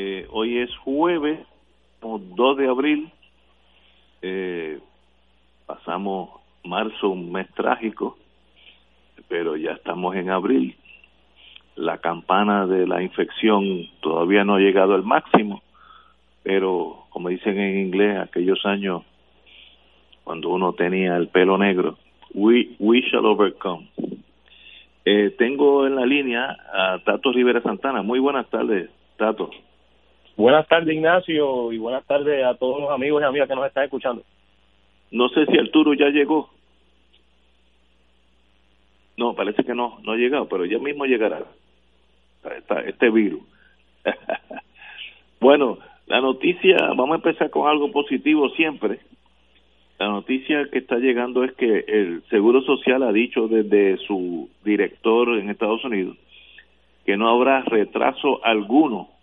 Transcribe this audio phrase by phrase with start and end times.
[0.00, 1.40] Eh, hoy es jueves,
[2.00, 3.10] 2 de abril.
[4.22, 4.78] Eh,
[5.66, 6.30] pasamos
[6.62, 8.16] marzo, un mes trágico,
[9.26, 10.76] pero ya estamos en abril.
[11.74, 15.62] La campana de la infección todavía no ha llegado al máximo,
[16.44, 19.02] pero como dicen en inglés, aquellos años
[20.22, 21.98] cuando uno tenía el pelo negro,
[22.34, 23.90] we, we shall overcome.
[25.04, 28.02] Eh, tengo en la línea a Tato Rivera Santana.
[28.02, 29.50] Muy buenas tardes, Tato.
[30.38, 33.82] Buenas tardes, Ignacio, y buenas tardes a todos los amigos y amigas que nos están
[33.82, 34.22] escuchando.
[35.10, 36.48] No sé si Arturo ya llegó.
[39.16, 41.42] No, parece que no, no ha llegado, pero ya mismo llegará
[42.86, 43.42] este virus.
[45.40, 49.00] bueno, la noticia, vamos a empezar con algo positivo siempre.
[49.98, 55.36] La noticia que está llegando es que el Seguro Social ha dicho desde su director
[55.36, 56.16] en Estados Unidos
[57.04, 59.17] que no habrá retraso alguno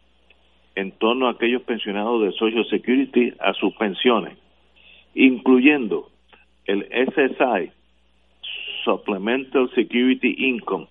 [0.75, 4.37] en torno a aquellos pensionados de Social Security a sus pensiones,
[5.13, 6.09] incluyendo
[6.65, 7.71] el SSI,
[8.83, 10.87] Supplemental Security Income,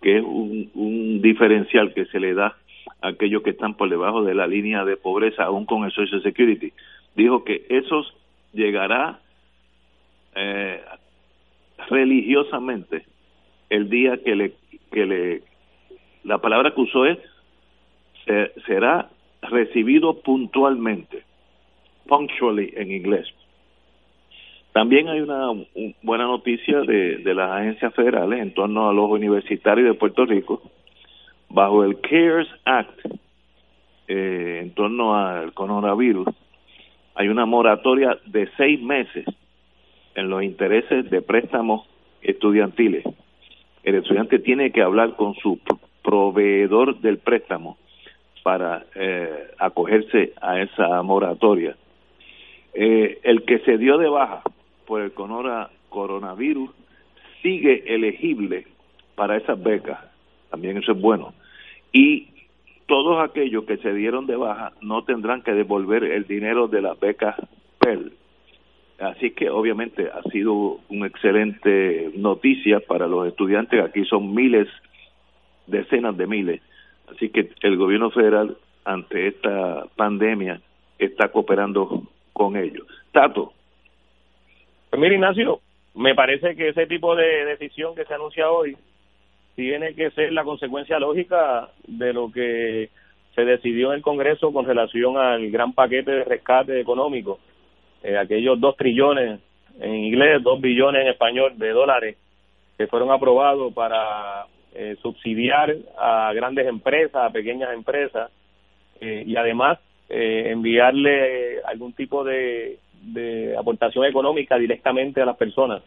[0.00, 2.56] que es un, diferencial que se le da
[3.00, 6.22] a aquellos que están por debajo de la línea de pobreza, aún con el Social
[6.22, 6.72] Security.
[7.16, 8.14] Dijo que esos
[8.52, 9.20] llegará
[10.34, 10.80] eh,
[11.88, 13.04] religiosamente
[13.70, 14.52] el día que le
[14.90, 15.42] que le
[16.24, 17.18] la palabra que usó es
[18.66, 19.08] será
[19.42, 21.24] recibido puntualmente
[22.06, 23.28] punctually en inglés
[24.72, 25.48] también hay una
[26.02, 30.62] buena noticia de, de las agencias federales en torno a los universitarios de Puerto Rico
[31.48, 33.00] bajo el CARES Act
[34.08, 36.28] eh, en torno al coronavirus
[37.14, 39.26] hay una moratoria de seis meses
[40.14, 41.86] en los intereses de préstamos
[42.22, 43.04] estudiantiles.
[43.82, 45.58] El estudiante tiene que hablar con su
[46.02, 47.76] proveedor del préstamo
[48.42, 51.76] para eh, acogerse a esa moratoria.
[52.74, 54.42] Eh, el que se dio de baja
[54.86, 56.70] por el coronavirus
[57.42, 58.66] sigue elegible
[59.14, 59.98] para esas becas,
[60.50, 61.34] también eso es bueno.
[61.92, 62.28] Y
[62.86, 66.98] todos aquellos que se dieron de baja no tendrán que devolver el dinero de las
[66.98, 67.36] becas
[67.78, 68.12] PEL.
[68.98, 73.82] Así que obviamente ha sido una excelente noticia para los estudiantes.
[73.82, 74.68] Aquí son miles,
[75.66, 76.62] decenas de miles.
[77.14, 80.60] Así que el gobierno federal ante esta pandemia
[80.98, 82.02] está cooperando
[82.32, 82.86] con ellos.
[83.12, 83.52] Tato.
[84.90, 85.60] Pues mira, Ignacio,
[85.94, 88.76] me parece que ese tipo de decisión que se anuncia hoy
[89.54, 92.88] tiene que ser la consecuencia lógica de lo que
[93.34, 97.38] se decidió en el Congreso con relación al gran paquete de rescate económico,
[98.02, 99.40] eh, aquellos dos trillones
[99.80, 102.16] en inglés, dos billones en español de dólares
[102.76, 108.30] que fueron aprobados para eh, subsidiar a grandes empresas, a pequeñas empresas
[109.00, 109.78] eh, y además
[110.14, 115.82] enviarle algún tipo de, de aportación económica directamente a las personas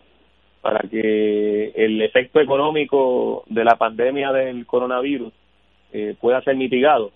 [0.65, 5.31] para que el efecto económico de la pandemia del coronavirus
[5.93, 7.11] eh, pueda ser mitigado.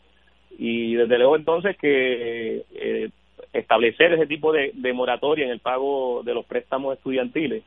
[0.56, 3.10] Y desde luego entonces que eh,
[3.52, 7.64] establecer ese tipo de, moratoria en el pago de los préstamos estudiantiles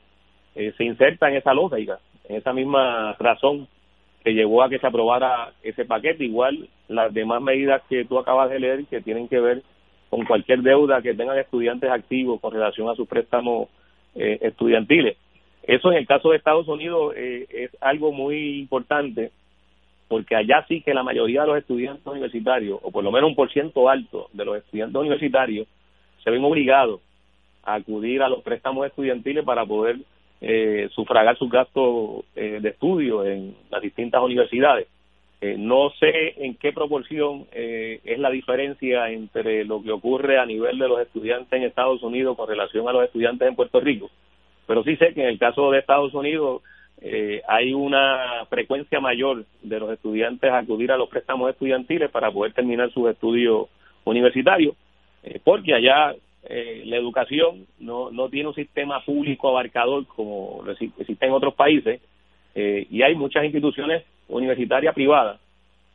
[0.55, 1.98] eh, se inserta en esa lógica,
[2.28, 3.66] en esa misma razón
[4.22, 6.24] que llevó a que se aprobara ese paquete.
[6.24, 9.62] Igual las demás medidas que tú acabas de leer que tienen que ver
[10.10, 13.69] con cualquier deuda que tengan estudiantes activos con relación a sus préstamos
[14.14, 15.16] estudiantiles.
[15.62, 19.30] Eso en el caso de Estados Unidos eh, es algo muy importante
[20.08, 23.36] porque allá sí que la mayoría de los estudiantes universitarios, o por lo menos un
[23.36, 25.66] por ciento alto de los estudiantes universitarios,
[26.22, 27.00] se ven obligados
[27.62, 29.96] a acudir a los préstamos estudiantiles para poder
[30.44, 34.88] eh, sufragar sus gastos eh, de estudio en las distintas universidades.
[35.40, 40.46] Eh, no sé en qué proporción eh, es la diferencia entre lo que ocurre a
[40.46, 44.10] nivel de los estudiantes en Estados Unidos con relación a los estudiantes en Puerto Rico,
[44.66, 46.62] pero sí sé que en el caso de Estados Unidos
[47.00, 52.52] eh, hay una frecuencia mayor de los estudiantes acudir a los préstamos estudiantiles para poder
[52.52, 53.66] terminar sus estudios
[54.04, 54.76] universitarios,
[55.44, 56.14] porque allá
[56.48, 62.00] la educación no, no tiene un sistema público abarcador como existe en otros países
[62.54, 65.38] y hay muchas instituciones universitaria privada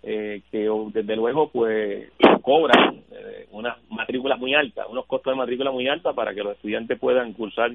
[0.04, 2.10] eh, que desde luego pues
[2.42, 6.56] cobran eh, unas matrículas muy altas, unos costos de matrícula muy altas para que los
[6.56, 7.72] estudiantes puedan cursar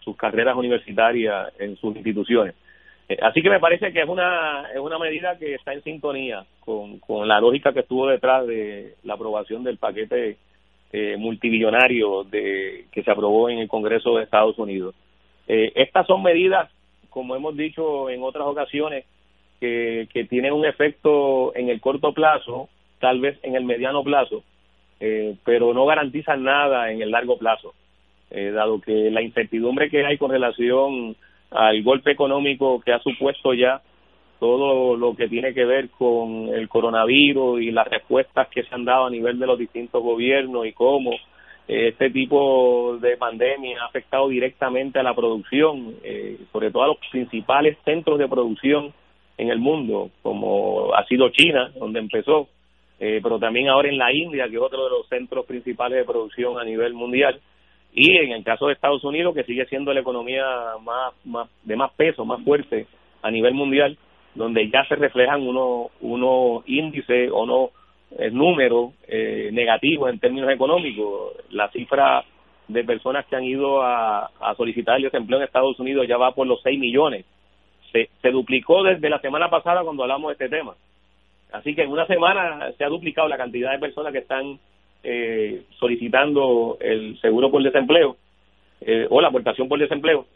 [0.00, 2.54] sus carreras universitarias en sus instituciones.
[3.08, 6.44] Eh, así que me parece que es una es una medida que está en sintonía
[6.60, 10.36] con, con la lógica que estuvo detrás de la aprobación del paquete
[10.92, 14.94] eh, multibillonario de que se aprobó en el Congreso de Estados Unidos.
[15.46, 16.70] estas son medidas,
[17.08, 19.04] como hemos dicho en otras ocasiones,
[19.58, 22.68] que, que tienen un efecto en el corto plazo,
[23.00, 24.44] tal vez en el mediano plazo,
[25.00, 27.74] eh, pero no garantizan nada en el largo plazo,
[28.30, 31.16] eh, dado que la incertidumbre que hay con relación
[31.50, 33.80] al golpe económico que ha supuesto ya
[34.40, 38.84] todo lo que tiene que ver con el coronavirus y las respuestas que se han
[38.84, 41.12] dado a nivel de los distintos gobiernos y cómo
[41.68, 45.94] eh, este tipo de pandemia ha afectado directamente a la producción,
[46.52, 48.92] sobre todo a los principales centros de producción
[49.40, 52.48] en el mundo, como ha sido China, donde empezó,
[52.98, 56.04] eh, pero también ahora en la India, que es otro de los centros principales de
[56.04, 57.40] producción a nivel mundial,
[57.94, 60.44] y en el caso de Estados Unidos, que sigue siendo la economía
[60.82, 62.86] más, más de más peso, más fuerte
[63.22, 63.96] a nivel mundial,
[64.34, 67.70] donde ya se reflejan unos uno índices o no
[68.18, 71.34] eh, números eh, negativos en términos económicos.
[71.50, 72.24] La cifra
[72.68, 76.46] de personas que han ido a, solicitar el desempleo en Estados Unidos ya va por
[76.46, 77.24] los 6 millones
[77.92, 80.74] se, duplicó desde la semana pasada cuando hablamos de este tema.
[81.52, 84.58] Así que en una semana se ha duplicado la cantidad de personas que están
[85.02, 88.16] eh, solicitando el seguro por desempleo
[88.80, 90.26] eh, o la aportación por desempleo.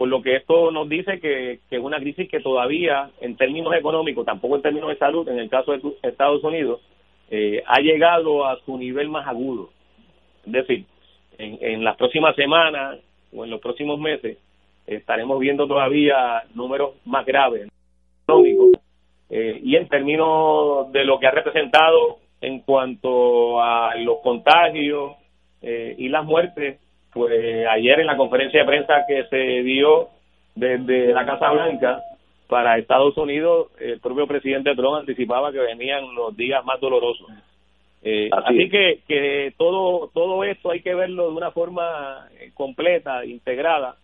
[0.00, 4.24] Por lo que esto nos dice que, es una crisis que todavía, en términos económicos,
[4.24, 6.80] tampoco en términos de salud, en el caso de Estados Unidos,
[7.30, 9.68] eh, ha llegado a su nivel más agudo.
[10.46, 10.86] Es decir,
[11.36, 12.98] en, en las próximas semanas
[13.30, 14.38] o en los próximos meses,
[14.86, 17.68] estaremos viendo todavía números más graves
[18.24, 18.80] económicos
[19.28, 25.12] eh, y en términos de lo que ha representado en cuanto a los contagios
[25.60, 26.80] eh, y las muertes,
[27.12, 30.08] pues ayer en la conferencia de prensa que se dio
[30.54, 32.02] desde la Casa Blanca
[32.48, 37.28] para Estados Unidos, el propio presidente Trump anticipaba que venían los días más dolorosos.
[38.02, 43.96] Eh, así, que, que todo todo esto hay que verlo de una forma completa, integrada,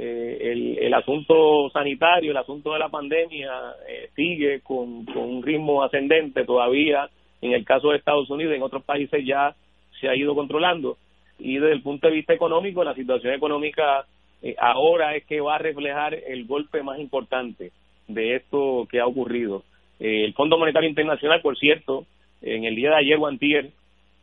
[0.00, 3.50] eh, el, el, asunto sanitario, el asunto de la pandemia
[3.88, 7.10] eh, sigue con, un ritmo ascendente todavía.
[7.42, 9.56] En el caso de Estados Unidos, en otros países ya
[10.00, 10.96] se ha ido controlando.
[11.38, 14.06] Y desde el punto de vista económico, la situación económica
[14.42, 17.72] eh, ahora es que va a reflejar el golpe más importante
[18.06, 19.62] de esto que ha ocurrido.
[20.00, 22.06] el Fondo Monetario Internacional, por cierto,
[22.42, 23.70] en el día de ayer, Guantier,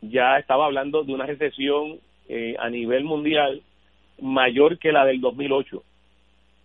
[0.00, 1.98] ya estaba hablando de una recesión
[2.58, 3.62] a nivel mundial
[4.20, 5.82] mayor que la del 2008.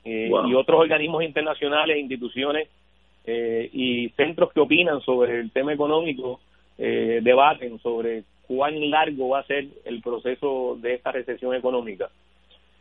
[0.04, 2.68] Eh, y otros organismos internacionales, instituciones
[3.26, 6.40] eh, y centros que opinan sobre el tema económico
[6.78, 8.24] eh, debaten sobre
[8.56, 12.10] cuán largo va a ser el proceso de esta recesión económica.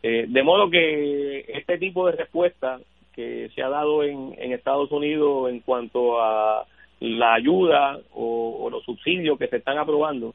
[0.02, 2.80] de modo que este tipo de respuesta
[3.14, 6.66] que se ha dado en, Estados Unidos en cuanto a
[7.00, 10.34] la ayuda o, o los subsidios que se están aprobando,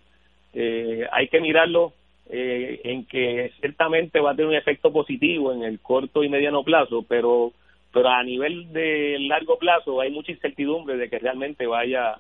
[0.54, 1.94] hay que mirarlo
[2.27, 6.63] eh, en que ciertamente va a tener un efecto positivo en el corto y mediano
[6.63, 7.54] plazo, pero
[7.94, 12.15] pero a nivel de largo plazo hay mucha incertidumbre de que realmente vaya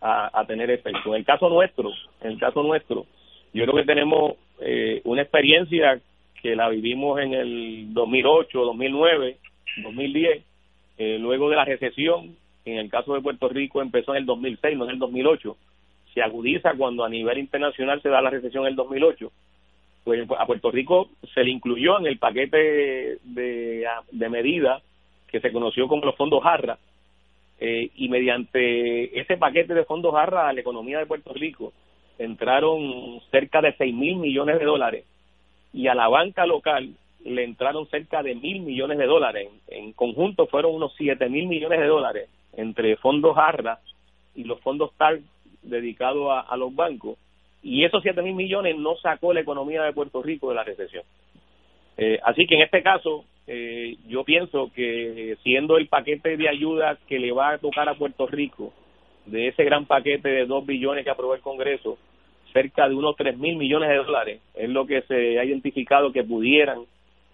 [0.00, 1.10] a, tener efecto.
[1.10, 1.90] En el caso nuestro,
[2.20, 3.06] en el caso nuestro,
[3.52, 6.00] yo creo que tenemos eh, una experiencia
[6.40, 9.36] que la vivimos en el 2008, 2009,
[9.82, 10.44] 2010,
[10.98, 14.76] eh, luego de la recesión, en el caso de Puerto Rico empezó en el 2006,
[14.76, 15.56] no en el 2008,
[16.14, 19.30] se agudiza cuando a nivel internacional se da la recesión en el 2008
[20.08, 24.82] pues a Puerto Rico se le incluyó en el paquete de, de medidas
[25.30, 26.78] que se conoció como los fondos Jarra,
[27.60, 31.72] eh, y mediante ese paquete de fondos Jarra a la economía de Puerto Rico
[32.18, 35.04] entraron cerca de 6 mil millones de dólares
[35.72, 36.90] y a la banca local
[37.24, 39.48] le entraron cerca de mil millones de dólares.
[39.68, 43.78] En, conjunto fueron unos 7 mil millones de dólares entre fondos Jarra
[44.34, 45.18] y los fondos TAR
[45.62, 47.18] dedicados a los bancos
[47.62, 51.04] y esos 7 mil millones no sacó la economía de Puerto Rico de la recesión.
[51.96, 56.98] Eh, así que en este caso, eh, yo pienso que siendo el paquete de ayuda
[57.08, 58.74] que le va a tocar a Puerto Rico
[59.24, 61.96] de ese gran paquete de 2 billones que aprobó el Congreso,
[62.52, 66.24] cerca de unos 3 mil millones de dólares es lo que se ha identificado que
[66.24, 66.80] pudieran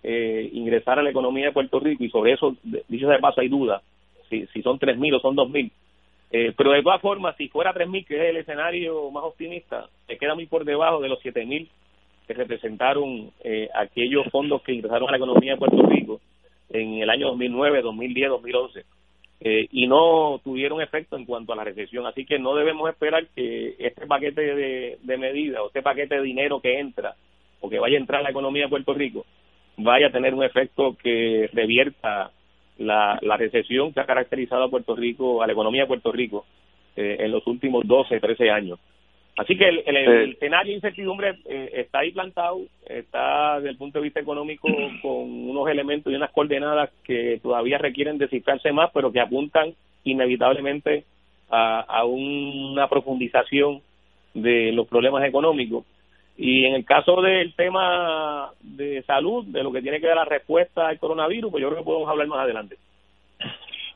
[0.04, 3.40] eh, ingresar a la economía de Puerto Rico y sobre eso, dicho sea de paso,
[3.40, 3.83] hay duda
[4.30, 5.73] si, si son 3 mil o son 2 mil.
[6.30, 9.88] Eh, pero de todas formas, si fuera 3 mil, que es el escenario más optimista,
[10.06, 11.68] se queda muy por debajo de los 7 mil
[12.26, 16.20] que representaron eh, aquellos fondos que ingresaron a la economía de Puerto Rico
[16.70, 18.84] en el año 2009, 2010, 2011
[19.40, 22.06] eh, y no tuvieron efecto en cuanto a la recesión.
[22.06, 26.22] Así que no debemos esperar que este paquete de, de medidas o este paquete de
[26.22, 27.14] dinero que entra
[27.60, 29.26] o que vaya a entrar a la economía de Puerto Rico
[29.76, 32.30] vaya a tener un efecto que revierta
[32.78, 36.46] la, la recesión que ha caracterizado a Puerto Rico, a la economía de Puerto Rico
[36.96, 38.78] eh, en los últimos 12, 13 años.
[39.36, 43.76] Así que el, el, el escenario de incertidumbre eh, está ahí plantado, está desde el
[43.76, 44.68] punto de vista económico
[45.02, 49.74] con unos elementos y unas coordenadas que todavía requieren descifrarse más, pero que apuntan
[50.04, 51.04] inevitablemente
[51.50, 53.80] a, a una profundización
[54.34, 55.84] de los problemas económicos.
[56.36, 60.24] Y en el caso del tema de salud, de lo que tiene que ver la
[60.24, 62.76] respuesta al coronavirus, pues yo creo que podemos hablar más adelante.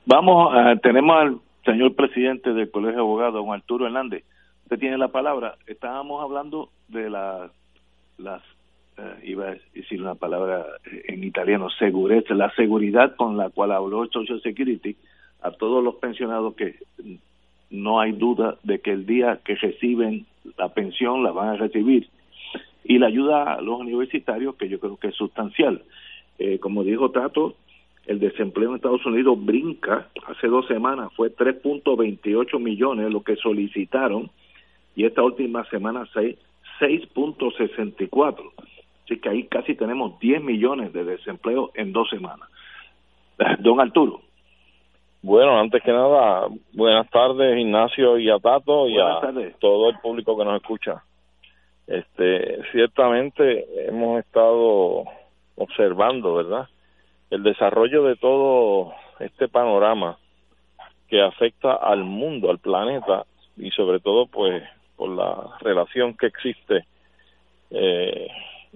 [0.04, 4.24] Vamos, tenemos al señor presidente del Colegio de Abogados, don Arturo Hernández
[4.68, 5.56] usted tiene la palabra.
[5.66, 7.50] Estábamos hablando de la,
[8.18, 8.42] las,
[8.98, 10.66] eh, iba a decir una palabra
[11.06, 14.94] en italiano, seguridad, la seguridad con la cual habló Social Security
[15.40, 16.74] a todos los pensionados que
[17.70, 20.26] no hay duda de que el día que reciben
[20.58, 22.10] la pensión la van a recibir
[22.84, 25.82] y la ayuda a los universitarios que yo creo que es sustancial.
[26.38, 27.54] Eh, como dijo Tato,
[28.04, 34.30] el desempleo en Estados Unidos brinca, hace dos semanas fue 3.28 millones lo que solicitaron
[34.98, 36.04] y esta última semana
[36.80, 38.52] 6.64.
[39.04, 42.48] Así que ahí casi tenemos 10 millones de desempleo en dos semanas.
[43.60, 44.22] Don Arturo.
[45.22, 49.20] Bueno, antes que nada, buenas tardes Ignacio y a Tato y a
[49.60, 51.04] todo el público que nos escucha.
[51.86, 55.04] Este, ciertamente hemos estado
[55.54, 56.68] observando, ¿verdad?
[57.30, 60.18] El desarrollo de todo este panorama
[61.08, 63.26] que afecta al mundo, al planeta
[63.56, 64.64] y sobre todo pues
[64.98, 66.84] por la relación que existe
[67.70, 68.28] eh,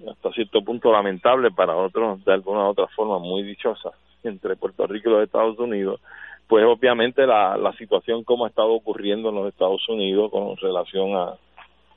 [0.09, 3.91] hasta cierto punto lamentable para otros de alguna otra forma muy dichosa
[4.23, 5.99] entre Puerto Rico y los Estados Unidos
[6.47, 11.15] pues obviamente la, la situación como ha estado ocurriendo en los Estados Unidos con relación
[11.15, 11.35] a,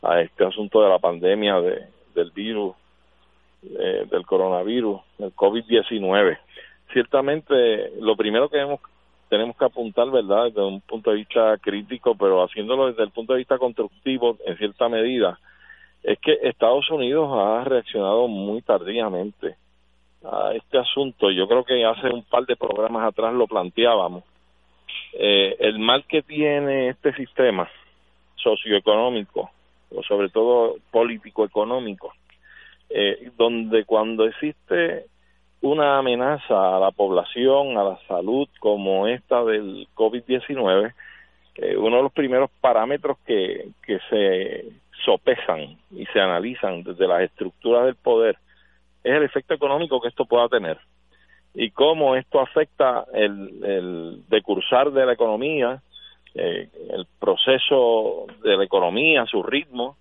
[0.02, 2.74] a este asunto de la pandemia de, del virus
[3.62, 6.38] eh, del coronavirus el COVID-19
[6.92, 8.80] ciertamente lo primero que hemos
[9.28, 13.32] tenemos que apuntar, ¿verdad?, desde un punto de vista crítico, pero haciéndolo desde el punto
[13.32, 15.38] de vista constructivo en cierta medida,
[16.02, 19.56] es que Estados Unidos ha reaccionado muy tardíamente
[20.24, 21.30] a este asunto.
[21.30, 24.22] Yo creo que hace un par de programas atrás lo planteábamos.
[25.12, 27.68] Eh, el mal que tiene este sistema
[28.36, 29.50] socioeconómico,
[29.94, 32.12] o sobre todo político-económico,
[32.88, 35.06] eh, donde cuando existe
[35.60, 40.92] una amenaza a la población, a la salud como esta del COVID-19,
[41.56, 44.66] eh, uno de los primeros parámetros que, que se
[45.04, 48.36] sopesan y se analizan desde las estructuras del poder
[49.06, 50.78] es el efecto económico que esto pueda tener
[51.54, 55.80] y cómo esto afecta el, el decursar de la economía,
[56.34, 59.96] eh, el proceso de la economía, su ritmo,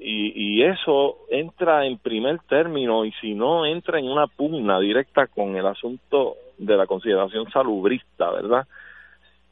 [0.00, 5.26] y, y eso entra en primer término y si no entra en una pugna directa
[5.26, 8.66] con el asunto de la consideración salubrista, ¿verdad?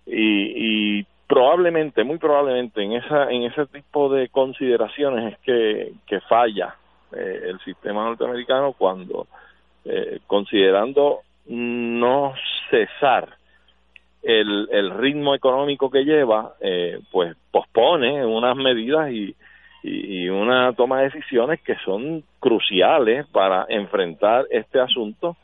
[0.06, 6.20] Y, y probablemente, muy probablemente en esa en ese tipo de consideraciones es que, que
[6.20, 6.76] falla
[7.12, 9.26] eh, el sistema norteamericano cuando
[9.84, 12.34] eh, considerando no
[12.70, 13.36] cesar
[14.22, 19.34] el, el ritmo económico que lleva, eh, pues pospone unas medidas y,
[19.86, 25.36] y, una toma de decisiones que son cruciales para enfrentar este asunto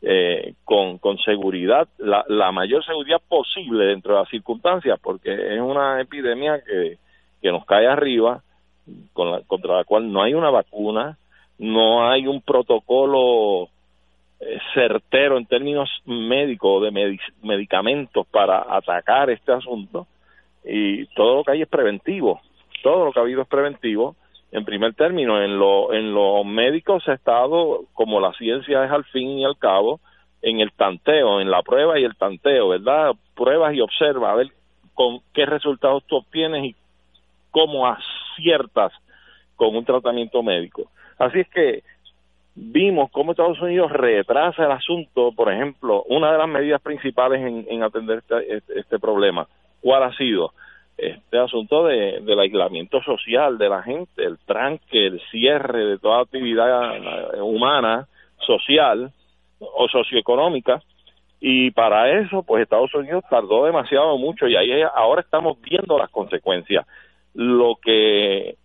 [0.00, 5.60] eh, con, con seguridad, la, la mayor seguridad posible dentro de las circunstancias, porque es
[5.60, 6.98] una epidemia que,
[7.42, 8.42] que nos cae arriba,
[9.12, 11.18] con la, contra la cual no hay una vacuna,
[11.58, 13.68] no hay un protocolo
[14.40, 20.06] eh, certero en términos médicos de medicamentos para atacar este asunto
[20.64, 22.40] y todo lo que hay es preventivo
[22.88, 24.16] todo lo que ha habido es preventivo.
[24.50, 29.04] En primer término, en lo, en los médicos ha estado, como la ciencia es al
[29.04, 30.00] fin y al cabo,
[30.40, 33.12] en el tanteo, en la prueba y el tanteo, ¿verdad?
[33.36, 34.48] Pruebas y observa a ver
[34.94, 36.76] con qué resultados tú obtienes y
[37.50, 38.92] cómo aciertas
[39.54, 40.90] con un tratamiento médico.
[41.18, 41.82] Así es que
[42.54, 47.66] vimos cómo Estados Unidos retrasa el asunto, por ejemplo, una de las medidas principales en,
[47.68, 49.46] en atender este, este, este problema,
[49.82, 50.54] ¿cuál ha sido?
[50.98, 56.22] Este asunto de, del aislamiento social de la gente, el tranque, el cierre de toda
[56.22, 59.12] actividad eh, humana, social
[59.60, 60.82] o socioeconómica,
[61.40, 66.10] y para eso, pues Estados Unidos tardó demasiado mucho y ahí ahora estamos viendo las
[66.10, 66.84] consecuencias.
[67.34, 68.56] Lo que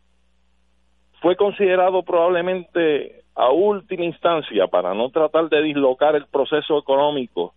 [1.22, 7.54] fue considerado probablemente a última instancia para no tratar de dislocar el proceso económico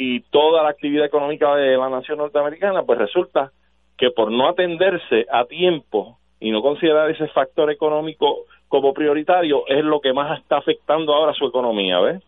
[0.00, 3.50] y toda la actividad económica de la nación norteamericana, pues resulta
[3.96, 9.84] que por no atenderse a tiempo y no considerar ese factor económico como prioritario es
[9.84, 12.22] lo que más está afectando ahora su economía, ¿ves?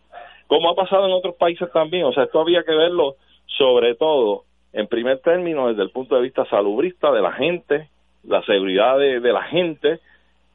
[0.48, 3.14] Como ha pasado en otros países también, o sea, esto había que verlo
[3.46, 7.88] sobre todo en primer término desde el punto de vista salubrista de la gente,
[8.24, 10.00] la seguridad de, de la gente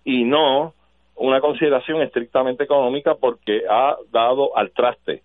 [0.04, 0.74] y no
[1.16, 5.22] una consideración estrictamente económica porque ha dado al traste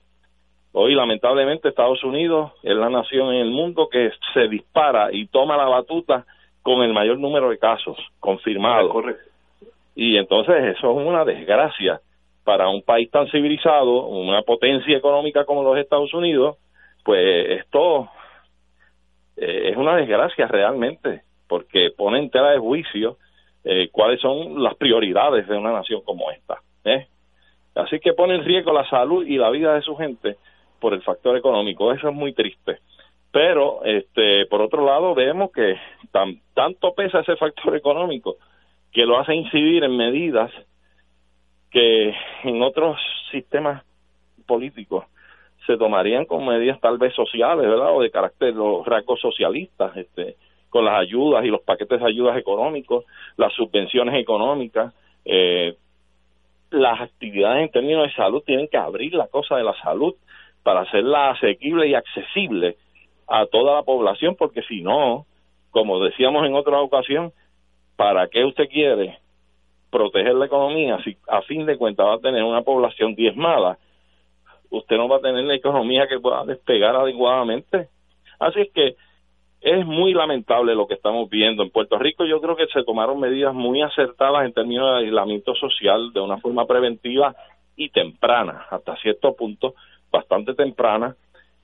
[0.73, 5.57] Hoy, lamentablemente, Estados Unidos es la nación en el mundo que se dispara y toma
[5.57, 6.25] la batuta
[6.63, 8.95] con el mayor número de casos confirmados.
[9.97, 12.01] Y entonces eso es una desgracia
[12.45, 16.57] para un país tan civilizado, una potencia económica como los Estados Unidos,
[17.05, 18.09] pues esto
[19.37, 23.17] eh, es una desgracia realmente, porque pone en tela de juicio
[23.65, 26.61] eh, cuáles son las prioridades de una nación como esta.
[26.85, 27.09] ¿eh?
[27.75, 30.37] Así que pone en riesgo la salud y la vida de su gente
[30.81, 31.93] por el factor económico.
[31.93, 32.79] Eso es muy triste.
[33.31, 35.77] Pero, este, por otro lado, vemos que
[36.11, 38.37] tan, tanto pesa ese factor económico
[38.93, 40.51] que lo hace incidir en medidas
[41.71, 42.99] que en otros
[43.31, 43.85] sistemas
[44.47, 45.05] políticos
[45.67, 47.95] se tomarían como medidas tal vez sociales, ¿verdad?
[47.95, 50.35] O de carácter, los rasgos socialistas, este,
[50.69, 53.05] con las ayudas y los paquetes de ayudas económicos,
[53.37, 54.93] las subvenciones económicas,
[55.25, 55.77] eh,
[56.71, 60.15] las actividades en términos de salud tienen que abrir la cosa de la salud
[60.63, 62.77] para hacerla asequible y accesible
[63.29, 65.27] a toda la población, porque si no,
[65.71, 67.33] como decíamos en otra ocasión,
[67.97, 69.19] ¿para qué usted quiere
[69.91, 73.79] proteger la economía si a fin de cuentas va a tener una población diezmada?
[74.71, 77.89] Usted no va a tener la economía que pueda despegar adecuadamente.
[78.39, 78.97] Así es que
[79.61, 81.63] es muy lamentable lo que estamos viendo.
[81.63, 85.55] En Puerto Rico yo creo que se tomaron medidas muy acertadas en términos de aislamiento
[85.55, 87.35] social de una forma preventiva
[87.77, 89.75] y temprana, hasta cierto punto,
[90.11, 91.17] bastante temprana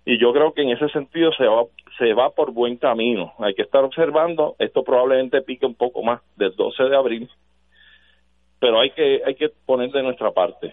[0.09, 1.64] y yo creo que en ese sentido se va,
[1.98, 3.32] se va por buen camino.
[3.40, 7.28] Hay que estar observando, esto probablemente pique un poco más del 12 de abril,
[8.61, 10.72] pero hay que, hay que poner de nuestra parte.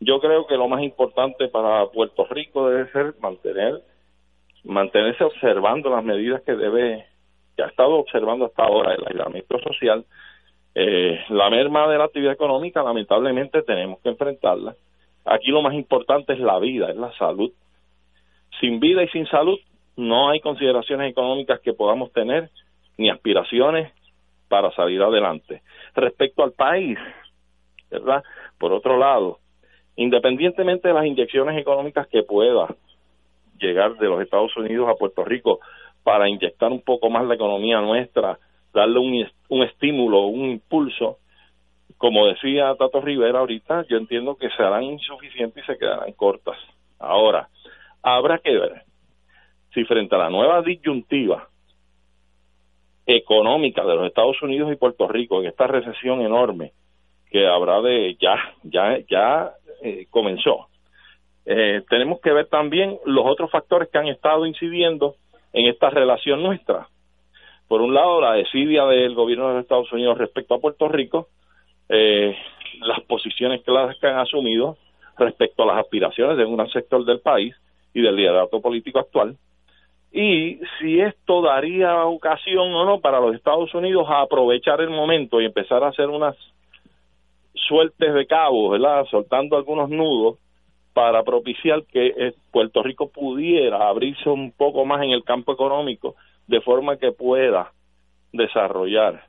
[0.00, 3.80] Yo creo que lo más importante para Puerto Rico debe ser mantener,
[4.64, 7.06] mantenerse observando las medidas que debe,
[7.56, 10.04] que ha estado observando hasta ahora el aislamiento social,
[10.74, 14.74] eh, la merma de la actividad económica, lamentablemente tenemos que enfrentarla
[15.24, 17.52] Aquí lo más importante es la vida, es la salud.
[18.60, 19.58] Sin vida y sin salud
[19.96, 22.50] no hay consideraciones económicas que podamos tener
[22.96, 23.92] ni aspiraciones
[24.48, 25.62] para salir adelante.
[25.94, 26.98] Respecto al país,
[27.90, 28.22] ¿verdad?
[28.58, 29.38] Por otro lado,
[29.96, 32.74] independientemente de las inyecciones económicas que pueda
[33.58, 35.60] llegar de los Estados Unidos a Puerto Rico
[36.02, 38.38] para inyectar un poco más la economía nuestra,
[38.74, 41.18] darle un, un estímulo, un impulso,
[41.98, 46.56] como decía Tato Rivera ahorita, yo entiendo que serán insuficientes y se quedarán cortas.
[46.98, 47.48] Ahora,
[48.02, 48.82] habrá que ver
[49.74, 51.48] si frente a la nueva disyuntiva
[53.06, 56.72] económica de los Estados Unidos y Puerto Rico, en esta recesión enorme
[57.30, 59.52] que habrá de ya, ya, ya
[59.82, 60.68] eh, comenzó,
[61.44, 65.16] eh, tenemos que ver también los otros factores que han estado incidiendo
[65.52, 66.88] en esta relación nuestra.
[67.68, 71.28] Por un lado, la desidia del gobierno de los Estados Unidos respecto a Puerto Rico,
[71.92, 72.36] eh,
[72.80, 74.76] las posiciones claras que han asumido
[75.18, 77.54] respecto a las aspiraciones de un sector del país
[77.94, 79.36] y del liderato político actual
[80.12, 85.40] y si esto daría ocasión o no para los Estados Unidos a aprovechar el momento
[85.40, 86.36] y empezar a hacer unas
[87.54, 89.06] sueltes de cabos, ¿verdad?
[89.10, 90.38] Soltando algunos nudos
[90.92, 96.14] para propiciar que eh, Puerto Rico pudiera abrirse un poco más en el campo económico
[96.46, 97.72] de forma que pueda
[98.34, 99.24] desarrollar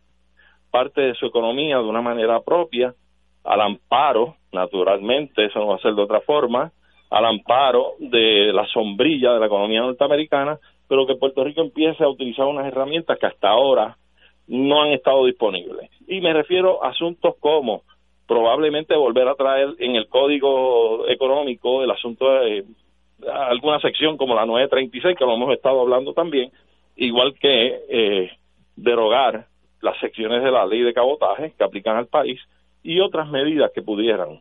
[0.73, 2.95] parte de su economía de una manera propia,
[3.43, 6.71] al amparo, naturalmente, eso no va a ser de otra forma,
[7.11, 10.57] al amparo de la sombrilla de la economía norteamericana,
[10.87, 13.97] pero que Puerto Rico empiece a utilizar unas herramientas que hasta ahora
[14.47, 15.91] no han estado disponibles.
[16.07, 17.83] Y me refiero a asuntos como
[18.27, 22.65] probablemente volver a traer en el código económico el asunto de
[23.31, 26.51] alguna sección como la 936, que lo hemos estado hablando también,
[26.95, 28.31] igual que eh,
[28.75, 29.52] derogar
[29.83, 32.39] las secciones de la ley de cabotaje que aplican al país
[32.83, 34.39] y otras medidas que pudieran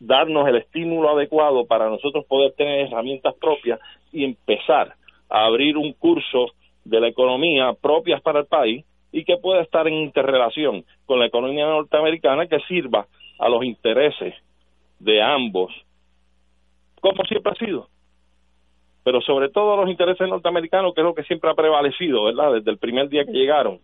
[0.00, 3.80] darnos el estímulo adecuado para nosotros poder tener herramientas propias
[4.12, 4.94] y empezar
[5.30, 6.48] a abrir un curso
[6.84, 11.26] de la economía propias para el país y que pueda estar en interrelación con la
[11.26, 13.06] economía norteamericana que sirva
[13.38, 14.34] a los intereses
[14.98, 15.72] de ambos,
[17.00, 17.88] como siempre ha sido.
[19.04, 22.54] Pero sobre todo los intereses norteamericanos, que es lo que siempre ha prevalecido, ¿verdad?
[22.54, 23.78] Desde el primer día que llegaron.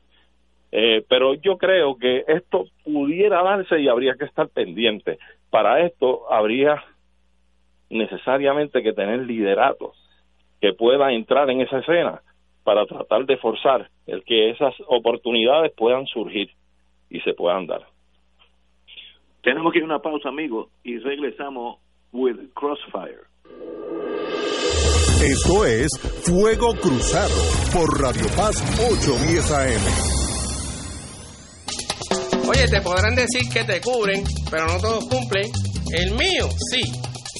[0.73, 5.19] Eh, pero yo creo que esto pudiera darse y habría que estar pendiente.
[5.51, 6.83] Para esto habría
[7.91, 9.95] necesariamente que tener lideratos
[10.63, 12.23] que puedan entrar en esa escena
[12.65, 16.51] para tratar de forzar el que esas oportunidades puedan surgir
[17.11, 17.83] y se puedan dar.
[19.43, 21.79] Tenemos que ir a una pausa, amigos, y regresamos
[22.13, 23.27] with Crossfire.
[25.21, 25.89] Esto es
[26.25, 27.35] Fuego Cruzado
[27.73, 30.12] por Radio Paz 810 AM.
[32.53, 35.51] Oye, te podrán decir que te cubren, pero no todos cumplen.
[35.91, 36.83] El mío, sí.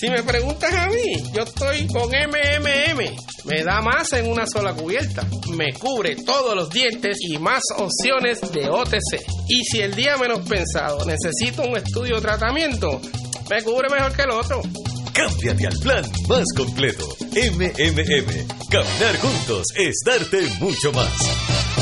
[0.01, 3.14] Si me preguntas a mí, yo estoy con MMM.
[3.44, 5.27] Me da más en una sola cubierta.
[5.55, 9.22] Me cubre todos los dientes y más opciones de OTC.
[9.48, 12.98] Y si el día menos pensado necesito un estudio o tratamiento,
[13.51, 14.62] me cubre mejor que el otro.
[15.12, 17.07] Cámbiate al plan más completo.
[17.33, 18.48] MMM.
[18.70, 21.82] Caminar juntos es darte mucho más.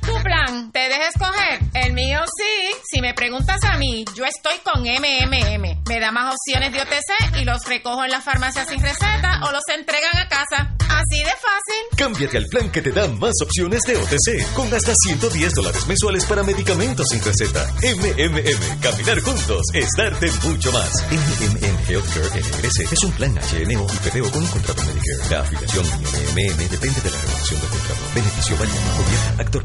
[0.00, 1.60] Tu plan, ¿te dejes escoger?
[1.74, 2.76] El mío sí.
[2.90, 5.82] Si me preguntas a mí, yo estoy con MMM.
[5.88, 9.52] Me da más opciones de OTC y los recojo en la farmacia sin receta o
[9.52, 10.74] los entregan a casa.
[10.92, 11.96] Así de fácil.
[11.96, 16.26] Cámbiate al plan que te da más opciones de OTC, con hasta 110 dólares mensuales
[16.26, 17.66] para medicamentos sin receta.
[17.82, 20.90] MMM, caminar juntos es darte mucho más.
[21.10, 25.30] MMM Healthcare NRS es un plan HMO y PPO con un contrato Medicare.
[25.30, 28.00] La afiliación MMM depende de la renovación del contrato.
[28.14, 28.78] Beneficio válido.
[28.96, 29.64] Gobierno, actor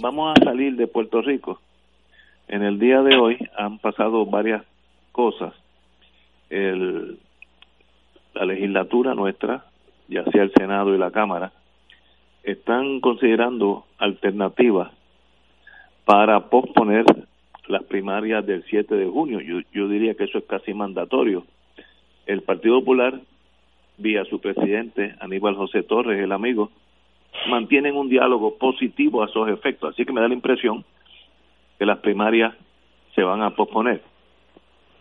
[0.00, 1.60] vamos a salir de Puerto Rico.
[2.48, 4.64] En el día de hoy han pasado varias
[5.12, 5.54] cosas.
[6.50, 7.18] El,
[8.34, 9.64] la legislatura nuestra,
[10.08, 11.52] ya sea el Senado y la Cámara,
[12.42, 14.90] están considerando alternativas
[16.04, 17.04] para posponer
[17.66, 19.40] las primarias del 7 de junio.
[19.40, 21.44] Yo, yo diría que eso es casi mandatorio.
[22.26, 23.20] El Partido Popular,
[23.98, 26.70] vía su presidente Aníbal José Torres, el amigo,
[27.48, 29.90] mantienen un diálogo positivo a esos efectos.
[29.90, 30.84] Así que me da la impresión
[31.78, 32.54] que las primarias
[33.14, 34.02] se van a posponer.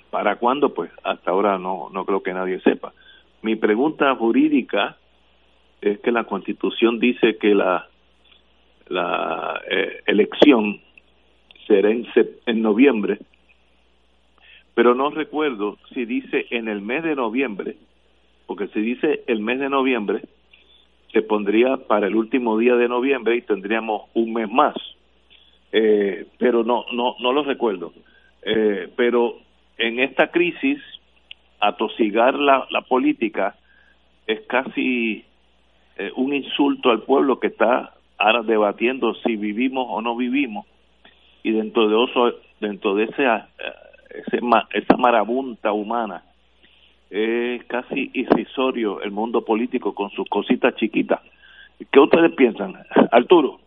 [0.10, 0.73] ¿Para cuándo?
[0.73, 2.93] Pues hasta ahora no, no creo que nadie sepa.
[3.41, 4.97] Mi pregunta jurídica
[5.82, 7.88] es que la Constitución dice que la,
[8.88, 10.82] la eh, elección
[11.67, 12.08] será en,
[12.45, 13.19] en noviembre,
[14.73, 17.76] pero no recuerdo si dice en el mes de noviembre,
[18.45, 20.21] porque si dice el mes de noviembre,
[21.12, 24.76] se pondría para el último día de noviembre y tendríamos un mes más.
[25.72, 27.93] Eh, pero no, no, no lo recuerdo.
[28.41, 29.38] Eh, pero
[29.78, 30.80] en esta crisis,
[31.60, 33.56] atosigar la, política
[34.26, 35.26] es casi
[35.98, 40.65] eh, un insulto al pueblo que está ahora debatiendo si vivimos o no vivimos
[41.43, 43.26] y dentro de eso, dentro de ese,
[44.10, 44.39] ese
[44.74, 46.24] esa marabunta humana
[47.10, 51.22] es casi irrisorio el mundo político con sus cositas chiquitas.
[51.91, 52.76] ¿Qué ustedes piensan?
[53.12, 53.60] Arturo.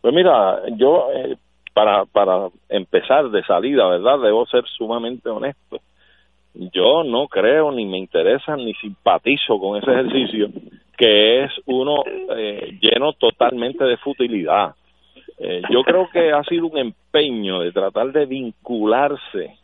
[0.00, 1.36] Pues mira, yo eh,
[1.74, 4.20] para, para empezar de salida, ¿verdad?
[4.20, 5.80] Debo ser sumamente honesto.
[6.54, 10.48] yo no creo ni me interesa ni simpatizo con ese ejercicio
[11.00, 12.02] que es uno
[12.36, 14.74] eh, lleno totalmente de futilidad.
[15.38, 19.56] Eh, yo creo que ha sido un empeño de tratar de vincularse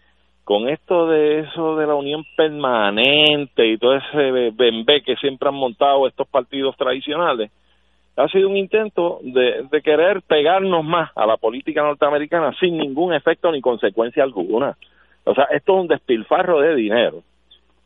[0.47, 5.57] con esto de eso de la unión permanente y todo ese bembé que siempre han
[5.57, 7.51] montado estos partidos tradicionales,
[8.15, 13.51] ha sido un intento de, querer pegarnos más a la política norteamericana sin ningún efecto
[13.51, 14.77] ni consecuencia alguna.
[15.25, 17.25] O sea, esto es un despilfarro de dinero,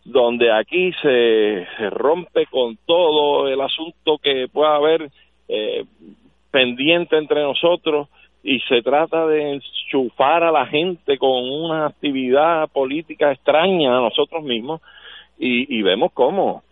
[0.05, 5.11] donde aquí se, se rompe con todo el asunto que pueda haber
[5.49, 5.87] eh,
[6.51, 8.09] pendiente entre nosotros
[8.42, 14.42] y se trata de enchufar a la gente con una actividad política extraña a nosotros
[14.42, 14.81] mismos.
[15.38, 16.62] Y, y vemos cómo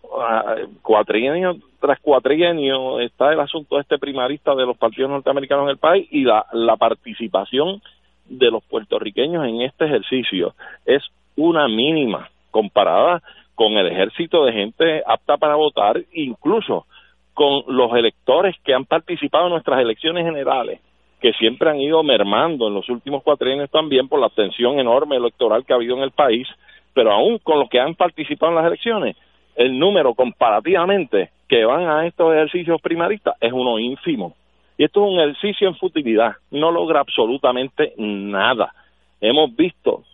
[0.83, 6.09] cuatrienio tras cuatrienio está el asunto este primarista de los partidos norteamericanos en el país
[6.11, 7.81] y la, la participación
[8.26, 10.54] de los puertorriqueños en este ejercicio
[10.85, 11.02] es
[11.37, 13.22] una mínima comparada
[13.54, 16.87] con el ejército de gente apta para votar, incluso
[17.35, 20.81] con los electores que han participado en nuestras elecciones generales,
[21.20, 25.64] que siempre han ido mermando en los últimos cuatrienios también por la tensión enorme electoral
[25.64, 26.46] que ha habido en el país,
[26.94, 29.16] pero aún con los que han participado en las elecciones,
[29.57, 34.35] el número comparativamente que van a estos ejercicios primaristas es uno ínfimo.
[34.76, 38.72] Y esto es un ejercicio en futilidad, no logra absolutamente nada.
[39.20, 40.04] Hemos visto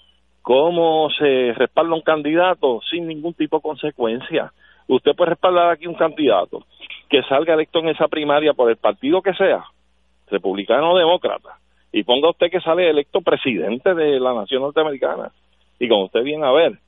[0.40, 4.52] cómo se respalda un candidato sin ningún tipo de consecuencia.
[4.88, 6.64] Usted puede respaldar aquí un candidato
[7.10, 9.64] que salga electo en esa primaria por el partido que sea,
[10.34, 11.58] republicano o demócrata,
[11.92, 15.30] y ponga usted que sale electo presidente de la nación norteamericana.
[15.78, 16.78] Y como usted viene a ver,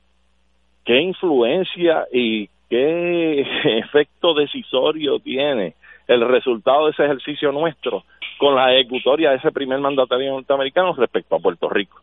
[0.85, 3.41] qué influencia y qué
[3.79, 5.75] efecto decisorio tiene
[6.07, 8.03] el resultado de ese ejercicio nuestro
[8.37, 12.01] con la ejecutoria de ese primer mandatario norteamericano respecto a Puerto Rico.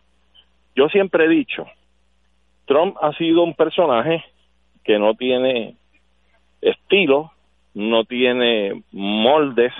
[0.74, 1.66] Yo siempre he dicho,
[2.66, 4.24] Trump ha sido un personaje
[4.82, 5.76] que no tiene
[6.60, 7.30] estilo,
[7.74, 9.72] no tiene moldes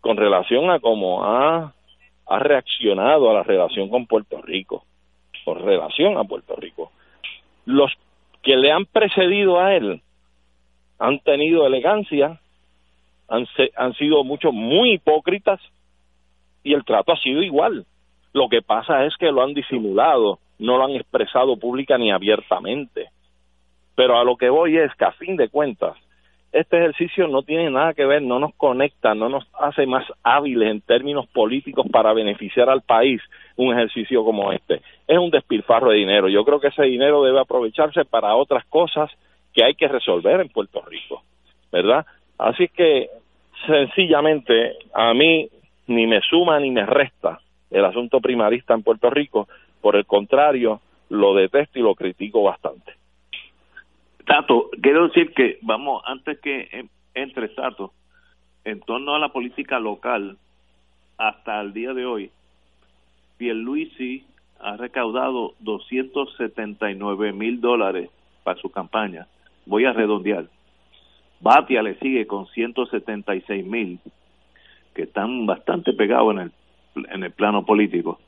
[0.00, 1.74] con relación a cómo ha,
[2.40, 4.84] reaccionado a la relación con Puerto Rico,
[5.44, 6.92] con relación a Puerto Rico.
[7.64, 7.90] Los
[8.42, 10.02] que le han precedido a él
[10.98, 12.38] han tenido elegancia,
[13.28, 15.60] han, han sido muchos muy hipócritas
[16.62, 17.86] y el trato ha sido igual.
[18.34, 23.08] Lo que pasa es que lo han disimulado, no lo han expresado pública ni abiertamente.
[23.94, 25.96] Pero a lo que voy es que a fin de cuentas,
[26.52, 30.70] este ejercicio no tiene nada que ver, no nos conecta, no nos hace más hábiles
[30.70, 33.20] en términos políticos para beneficiar al país
[33.56, 34.80] un ejercicio como este.
[35.06, 36.28] Es un despilfarro de dinero.
[36.28, 39.10] Yo creo que ese dinero debe aprovecharse para otras cosas
[39.52, 41.22] que hay que resolver en Puerto Rico,
[41.70, 42.06] ¿verdad?
[42.38, 43.08] Así que
[43.66, 45.48] sencillamente a mí
[45.86, 49.48] ni me suma ni me resta el asunto primarista en Puerto Rico,
[49.80, 50.80] por el contrario,
[51.10, 52.92] lo detesto y lo critico bastante.
[54.28, 57.92] Tato, quiero decir que, vamos, antes que entre Tato,
[58.62, 60.36] en torno a la política local,
[61.16, 62.30] hasta el día de hoy,
[63.38, 64.24] Pierluisi
[64.60, 68.10] ha recaudado 279 mil dólares
[68.44, 69.26] para su campaña.
[69.64, 70.44] Voy a redondear.
[71.40, 73.98] Batia le sigue con 176 mil,
[74.94, 76.52] que están bastante pegados en el,
[77.10, 78.20] en el plano político.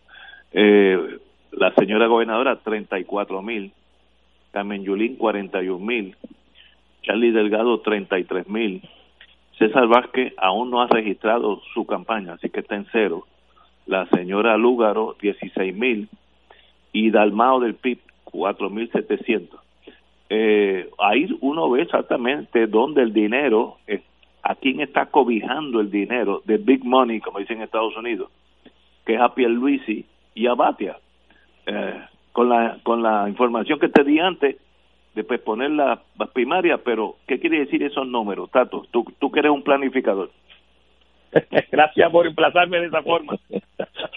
[0.52, 1.18] Eh,
[1.52, 3.72] la señora gobernadora, 34 mil.
[4.52, 6.16] Carmen Yulín 41 mil,
[7.02, 8.82] Charlie Delgado 33 mil,
[9.58, 13.26] César Vázquez aún no ha registrado su campaña, así que está en cero,
[13.86, 16.08] la señora Lúgaro 16 mil
[16.92, 19.60] y Dalmao del PIB 4 mil 700.
[20.30, 23.78] Eh, ahí uno ve exactamente dónde el dinero,
[24.42, 28.30] a quién está cobijando el dinero de Big Money, como dicen en Estados Unidos,
[29.04, 30.96] que es a Pierluisi y a Batia.
[31.66, 32.00] Eh,
[32.33, 34.57] con la, con la información que te di antes,
[35.14, 38.87] después poner las la primarias, pero ¿qué quiere decir esos números, Tato?
[38.90, 40.31] Tú, tú que eres un planificador.
[41.71, 43.35] Gracias por emplazarme de esa forma.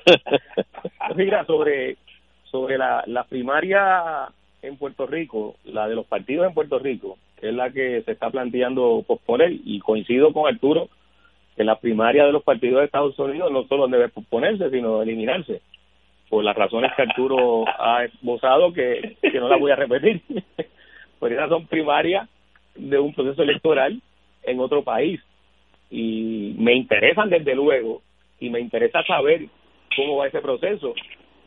[1.16, 1.98] Mira, sobre,
[2.46, 4.28] sobre la, la primaria
[4.62, 8.12] en Puerto Rico, la de los partidos en Puerto Rico, que es la que se
[8.12, 10.90] está planteando posponer, y coincido con Arturo
[11.56, 15.62] que la primaria de los partidos de Estados Unidos no solo debe posponerse, sino eliminarse
[16.34, 20.20] por las razones que Arturo ha esbozado, que, no las voy a repetir.
[21.20, 22.28] por esas son primarias
[22.74, 24.02] de un proceso electoral
[24.42, 25.22] en otro país.
[25.92, 28.02] Y me interesan desde luego,
[28.40, 29.46] y me interesa saber
[29.96, 30.96] cómo va ese proceso.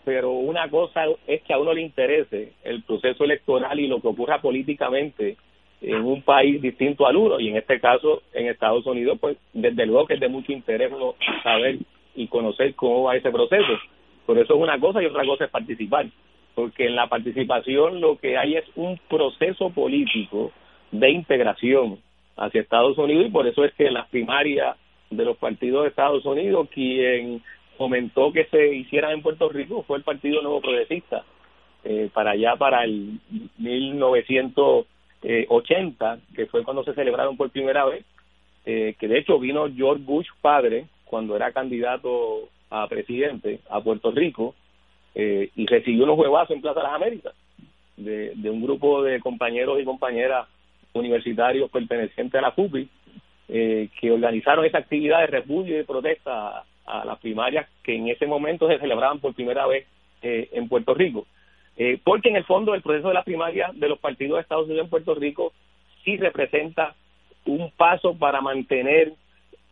[0.05, 4.07] Pero una cosa es que a uno le interese el proceso electoral y lo que
[4.07, 5.37] ocurra políticamente
[5.81, 9.85] en un país distinto al uno, y en este caso en Estados Unidos, pues desde
[9.85, 11.79] luego que es de mucho interés uno saber
[12.15, 13.73] y conocer cómo va ese proceso
[14.27, 16.07] pero eso es una cosa y otra cosa es participar.
[16.55, 20.53] porque en la participación lo que hay es un proceso político
[20.91, 21.99] de integración
[22.37, 24.77] hacia Estados Unidos y por eso es que en las primarias
[25.11, 27.43] de los partidos de Estados Unidos quien
[27.77, 31.25] comentó que se hicieran en Puerto Rico fue el Partido Nuevo Progresista
[31.85, 33.21] eh, para allá para el
[33.59, 38.05] 1980 que fue cuando se celebraron por primera vez
[38.65, 44.11] eh, que de hecho vino George Bush padre cuando era candidato a presidente a Puerto
[44.11, 44.55] Rico
[45.15, 47.35] eh, y recibió unos huevazos en Plaza de las Américas
[47.97, 50.47] de, un grupo de compañeros y compañeras
[50.93, 52.89] universitarios pertenecientes a la FUPI
[53.49, 58.09] eh, que organizaron esa actividad de repudio y de protesta a, las primarias que en
[58.09, 59.87] ese momento se celebraban por primera vez
[60.23, 61.27] eh, en Puerto Rico.
[61.77, 64.67] Eh, porque en el fondo el proceso de la primaria de los partidos de Estados
[64.67, 65.53] Unidos en Puerto Rico
[66.05, 66.95] sí representa
[67.45, 69.13] un paso para mantener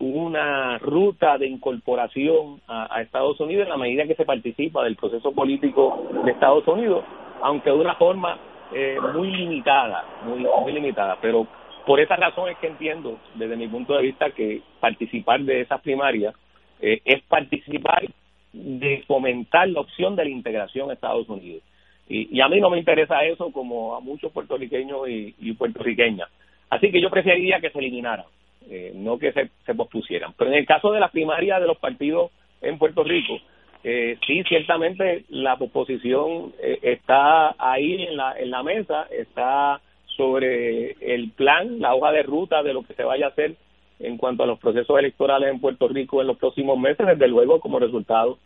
[0.04, 5.32] una ruta de incorporación a, Estados Unidos en la medida que se participa del proceso
[5.32, 7.04] político de Estados Unidos,
[7.42, 8.38] aunque de una forma
[8.72, 11.46] eh, muy limitada, muy, muy limitada, pero
[11.86, 15.80] por esa razón es que entiendo, desde mi punto de vista, que participar de esas
[15.80, 16.34] primarias
[16.80, 18.04] eh, es participar
[18.52, 21.62] de fomentar la opción de la integración a Estados Unidos.
[22.08, 26.28] Y, a mí no me interesa eso como a muchos puertorriqueños y, puertorriqueñas.
[26.68, 28.26] Así que yo preferiría que se eliminaran,
[28.68, 30.34] eh, no que se, se pospusieran.
[30.36, 33.34] Pero en el caso de las primarias de los partidos en Puerto Rico,
[33.82, 39.80] eh, sí, ciertamente la oposición eh, está ahí en la, en la mesa, está
[40.16, 43.56] sobre el plan, la hoja de ruta de lo que se vaya a hacer
[44.00, 47.60] en cuanto a los procesos electorales en Puerto Rico en los próximos meses, desde luego
[47.60, 48.38] como resultado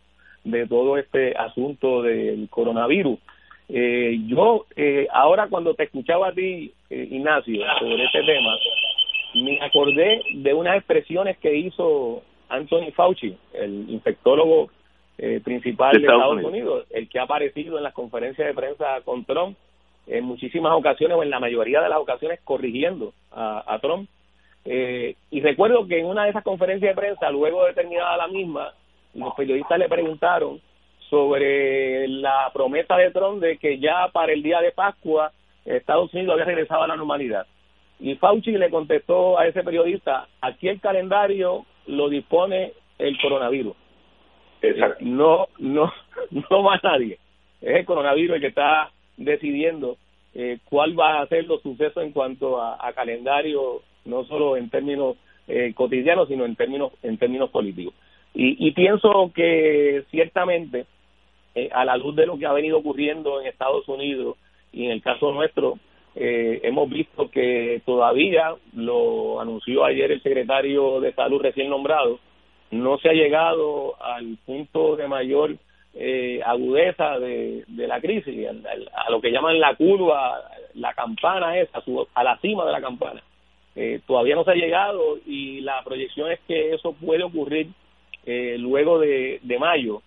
[0.43, 3.19] de todo este asunto del coronavirus.
[3.67, 8.57] Eh, yo eh, ahora cuando te escuchaba a ti, eh, Ignacio, sobre este tema,
[9.35, 14.69] me acordé de unas expresiones que hizo Anthony Fauci, el infectólogo
[15.17, 16.85] eh, principal de, Estados, Unidos.
[16.89, 19.57] el que ha aparecido en las conferencias de prensa con Trump
[20.07, 24.09] en muchísimas ocasiones o en la mayoría de las ocasiones corrigiendo a, Trump.
[24.65, 28.27] Eh, y recuerdo que en una de esas conferencias de prensa, luego de terminada la
[28.27, 28.73] misma,
[29.13, 30.59] los periodistas le preguntaron
[31.09, 35.31] sobre la promesa de Trump de que ya para el día de Pascua
[35.65, 37.45] Estados Unidos había regresado a la normalidad.
[37.99, 43.75] Y Fauci le contestó a ese periodista, aquí el calendario lo dispone el coronavirus.
[45.01, 45.91] No, no,
[46.31, 47.17] no va nadie.
[47.61, 49.97] Es el coronavirus el que está decidiendo
[50.33, 55.17] eh, cuál va a ser los sucesos en cuanto a, calendario, no solo en términos
[55.47, 57.93] eh, cotidianos, sino en términos en términos políticos.
[58.33, 60.85] Y, y pienso que ciertamente,
[61.55, 64.37] eh, a la luz de lo que ha venido ocurriendo en Estados Unidos
[64.71, 65.79] y en el caso nuestro,
[66.15, 72.19] eh, hemos visto que todavía lo anunció ayer el secretario de Salud recién nombrado,
[72.71, 75.55] no se ha llegado al punto de mayor
[75.93, 80.39] eh, agudeza de, la crisis, a, lo que llaman la curva,
[80.75, 81.81] la campana esa,
[82.13, 83.23] a la cima de la campana.
[83.75, 87.67] Eh, todavía no se ha llegado y la proyección es que eso puede ocurrir
[88.25, 90.01] eh, luego de, de mayo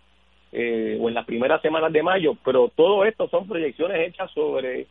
[0.52, 4.86] eh, o en las primeras semanas de mayo, pero todo esto son proyecciones hechas sobre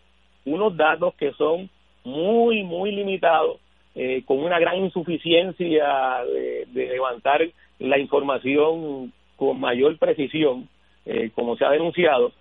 [0.46, 1.70] unos datos que son
[2.04, 3.60] muy, muy limitados
[3.94, 7.42] eh, con una gran insuficiencia de, levantar
[7.80, 10.70] la información con mayor precisión,
[11.06, 12.32] eh, como se ha denunciado,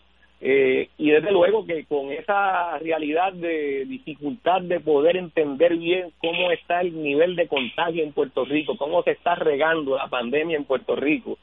[0.42, 6.50] eh, y desde luego que con esa realidad de dificultad de poder entender bien cómo
[6.50, 10.64] está el nivel de contagio en Puerto Rico, cómo se está regando la pandemia en
[10.64, 11.36] Puerto Rico,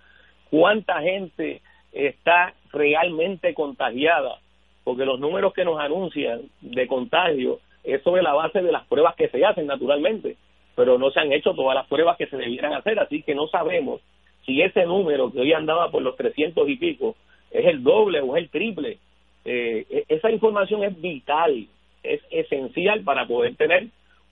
[0.50, 4.40] cuánta gente está realmente contagiada,
[4.88, 9.18] porque los números que nos anuncian de contagio es sobre la base de las pruebas
[9.18, 10.38] que se hacen naturalmente,
[10.78, 13.50] pero no se han hecho todas las pruebas que se debieran hacer, así que no
[13.50, 14.00] sabemos
[14.46, 17.18] si ese número que hoy andaba por los 300 y pico
[17.52, 18.98] es el doble o es el triple.
[19.44, 21.68] Eh, e-, esa información es vital,
[22.02, 23.88] es esencial para poder tener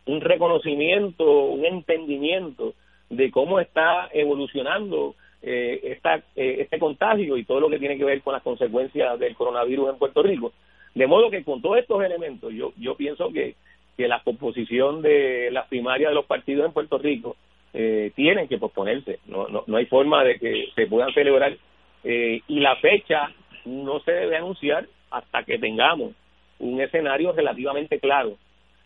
[0.05, 2.75] un reconocimiento, un entendimiento
[3.09, 5.15] de cómo está evolucionando
[5.45, 9.19] eh, esta, eh, este contagio y todo lo que tiene que ver con las consecuencias
[9.19, 10.52] del coronavirus en Puerto Rico.
[10.96, 13.56] De modo que con todos estos elementos, yo, yo pienso que,
[13.96, 17.35] que la composición de las primarias de los partidos en Puerto Rico
[17.73, 19.19] eh, tienen que posponerse.
[19.27, 21.56] No, no, no hay forma de que se puedan celebrar
[22.04, 23.31] eh, y la fecha
[23.65, 26.13] no se debe anunciar hasta que tengamos
[26.60, 28.37] un escenario relativamente claro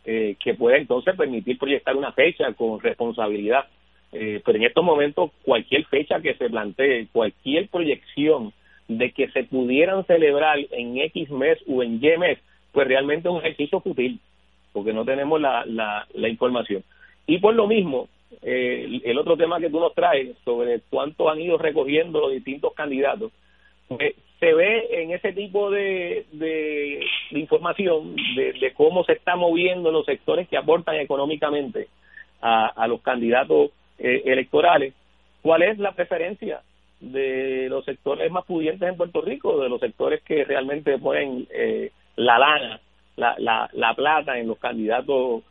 [0.05, 3.67] eh, que pueda entonces permitir proyectar una fecha con responsabilidad.
[4.11, 8.53] Eh, pero en estos momentos cualquier fecha que se plantee, cualquier proyección
[8.87, 12.39] de que se pudieran celebrar en X mes o en Y mes,
[12.71, 14.19] pues realmente es un ejercicio fútil,
[14.73, 16.83] porque no tenemos la, la, la información.
[17.27, 18.09] Y por lo mismo,
[18.41, 22.73] eh, el otro tema que tú nos traes sobre cuánto han ido recogiendo los distintos
[22.73, 23.31] candidatos,
[23.87, 30.05] pues, se ve en ese tipo de, de, información de, cómo se están moviendo los
[30.05, 31.87] sectores que aportan económicamente
[32.41, 34.93] a, los candidatos eh, electorales,
[35.41, 36.61] cuál es la preferencia
[36.99, 41.91] de los sectores más pudientes en Puerto Rico, de los sectores que realmente ponen eh,
[42.15, 42.81] la lana,
[43.15, 45.43] la, la, la plata en los candidatos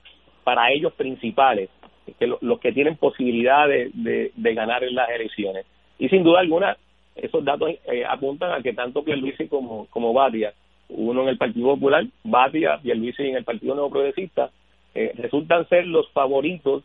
[0.44, 1.70] para ellos principales,
[2.18, 3.90] que los que tienen posibilidad de,
[4.34, 5.66] de, ganar en las elecciones.
[5.99, 6.76] Y sin duda alguna,
[7.14, 10.55] esos datos eh, apuntan a que tanto Pierluisi como, como Batia,
[10.88, 14.51] uno en el Partido Popular, Batia, Pierluisi en el Partido Nuevo Progresista,
[14.94, 16.82] eh, resultan ser los favoritos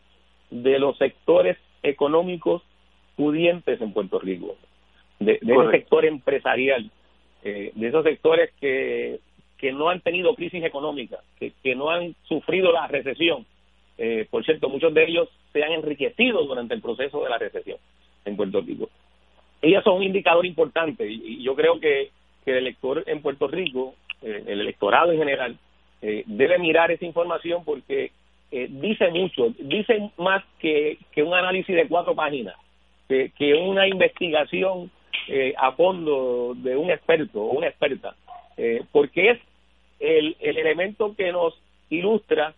[0.50, 2.62] de los sectores económicos
[3.16, 4.56] pudientes en Puerto Rico,
[5.20, 6.90] de, ese sector empresarial,
[7.42, 9.20] eh, de esos sectores que,
[9.58, 13.46] que no han tenido crisis económica, que, que no han sufrido la recesión.
[13.96, 17.78] Eh, por cierto, muchos de ellos se han enriquecido durante el proceso de la recesión
[18.24, 18.88] en Puerto Rico.
[19.62, 22.10] Ellas son un indicador importante y, yo creo que,
[22.44, 25.58] que, el elector en Puerto Rico, eh, el electorado en general,
[26.26, 28.10] debe mirar esa información porque
[28.50, 32.54] dice mucho, dice más que, que un análisis de cuatro páginas
[33.08, 34.90] que, una investigación
[35.28, 38.14] eh, a fondo de un experto o una experta,
[38.56, 39.38] eh, porque es
[40.00, 41.58] el, el elemento que nos
[41.90, 42.54] ilustra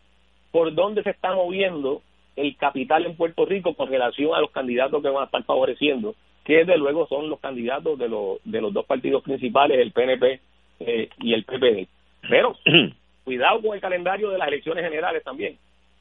[0.51, 2.03] por dónde se está moviendo
[2.37, 6.15] el capital en Puerto Rico con relación a los candidatos que van a estar favoreciendo,
[6.45, 10.41] que desde luego son los candidatos de, los de los dos partidos principales, el PNP
[10.81, 11.89] eh, y el PPD.
[12.29, 12.57] Pero
[13.25, 15.59] cuidado con el calendario de las elecciones generales también.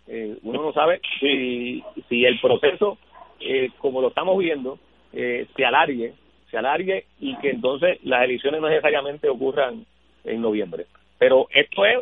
[0.07, 2.97] Uno no sabe si, si el proceso
[3.39, 4.79] eh, como lo estamos viendo,
[5.13, 6.13] eh, se alargue,
[6.49, 9.85] se alargue y que entonces las elecciones no necesariamente ocurran
[10.23, 10.85] en noviembre.
[11.17, 11.99] Pero esto es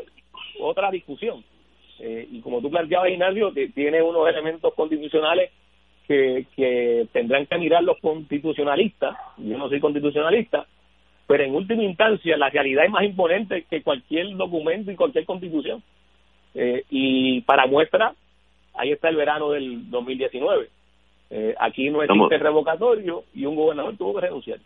[0.60, 1.44] otra discusión.
[2.00, 5.52] Eh, y como tú planteabas, Ignacio, tiene unos elementos constitucionales
[6.08, 9.18] que, que tendrán que mirar los constitucionalistas.
[9.38, 10.66] Yo no soy constitucionalista,
[11.28, 15.82] pero en última instancia la realidad es más imponente que cualquier documento y cualquier constitución.
[16.56, 18.14] Y para muestra,
[18.74, 20.70] ahí está el verano del 2019.
[21.30, 24.60] Eh, aquí no existe revocatorio y un gobernador tuvo que renunciar.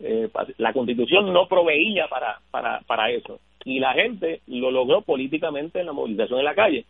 [0.00, 0.28] Eh,
[0.58, 5.86] la constitución no proveía para, para, para eso y la gente lo logró políticamente en
[5.86, 6.84] la movilización en la calle.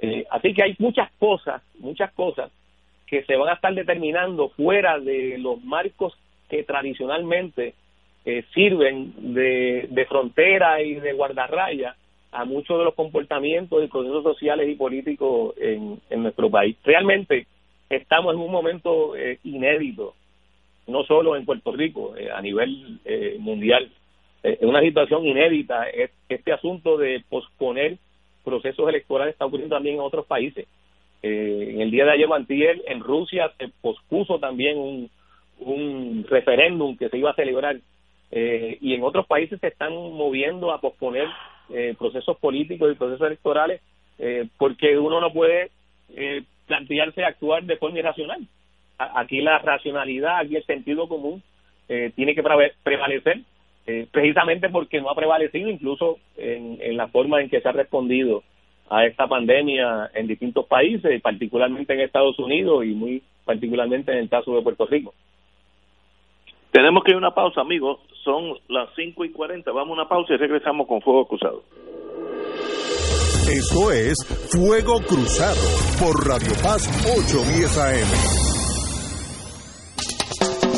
[0.00, 2.50] Eh, así que hay muchas cosas, muchas cosas
[3.06, 6.16] que se van a estar determinando fuera de los marcos
[6.48, 7.74] que tradicionalmente
[8.52, 11.94] sirven de, de frontera y de guardarraya
[12.36, 16.76] a muchos de los comportamientos y procesos sociales y políticos en, en nuestro país.
[16.84, 17.46] Realmente
[17.88, 20.14] estamos en un momento eh, inédito,
[20.86, 23.90] no solo en Puerto Rico, eh, a nivel eh, mundial.
[24.42, 25.86] en una situación inédita.
[26.28, 27.96] Este asunto de posponer
[28.44, 30.66] procesos electorales está ocurriendo también en otros países.
[31.22, 35.10] en el día de ayer, Mantiel, en Rusia se pospuso también un,
[35.58, 37.76] un referéndum que se iba a celebrar.
[38.30, 41.28] y en otros países se están moviendo a posponer
[41.98, 43.80] procesos políticos y procesos electorales
[44.58, 45.70] porque uno no puede
[46.66, 48.46] plantearse actuar de forma irracional.
[48.98, 51.42] Aquí la racionalidad, aquí el sentido común
[51.88, 53.40] eh, tiene que prevalecer,
[53.86, 58.42] eh, precisamente porque no ha prevalecido incluso en, la forma en que se ha respondido
[58.88, 64.28] a esta pandemia en distintos países, particularmente en Estados Unidos y muy particularmente en el
[64.28, 65.14] caso de Puerto Rico.
[66.76, 68.00] Tenemos que ir a una pausa, amigos.
[68.22, 69.72] Son las 5 y 40.
[69.72, 71.62] Vamos a una pausa y regresamos con Fuego Cruzado.
[73.48, 74.14] Esto es
[74.52, 75.56] Fuego Cruzado
[75.98, 78.12] por Radio Paz 810 AM.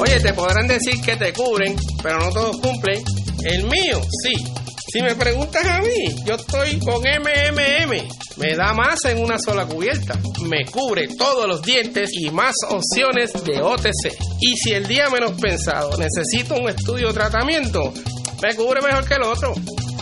[0.00, 3.02] Oye, te podrán decir que te cubren, pero no todos cumplen.
[3.50, 4.67] El mío, sí.
[4.90, 8.08] Si me preguntas a mí, yo estoy con MMM.
[8.38, 10.18] Me da más en una sola cubierta.
[10.48, 14.16] Me cubre todos los dientes y más opciones de OTC.
[14.40, 17.92] Y si el día menos pensado necesito un estudio o tratamiento,
[18.42, 19.52] me cubre mejor que el otro.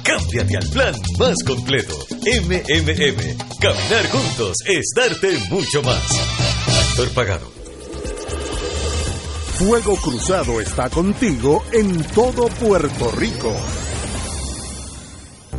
[0.05, 2.07] Cámbiate al plan más completo.
[2.22, 3.59] MMM.
[3.59, 6.01] Caminar juntos es darte mucho más.
[6.91, 7.51] Actor pagado.
[9.59, 13.53] Fuego Cruzado está contigo en todo Puerto Rico.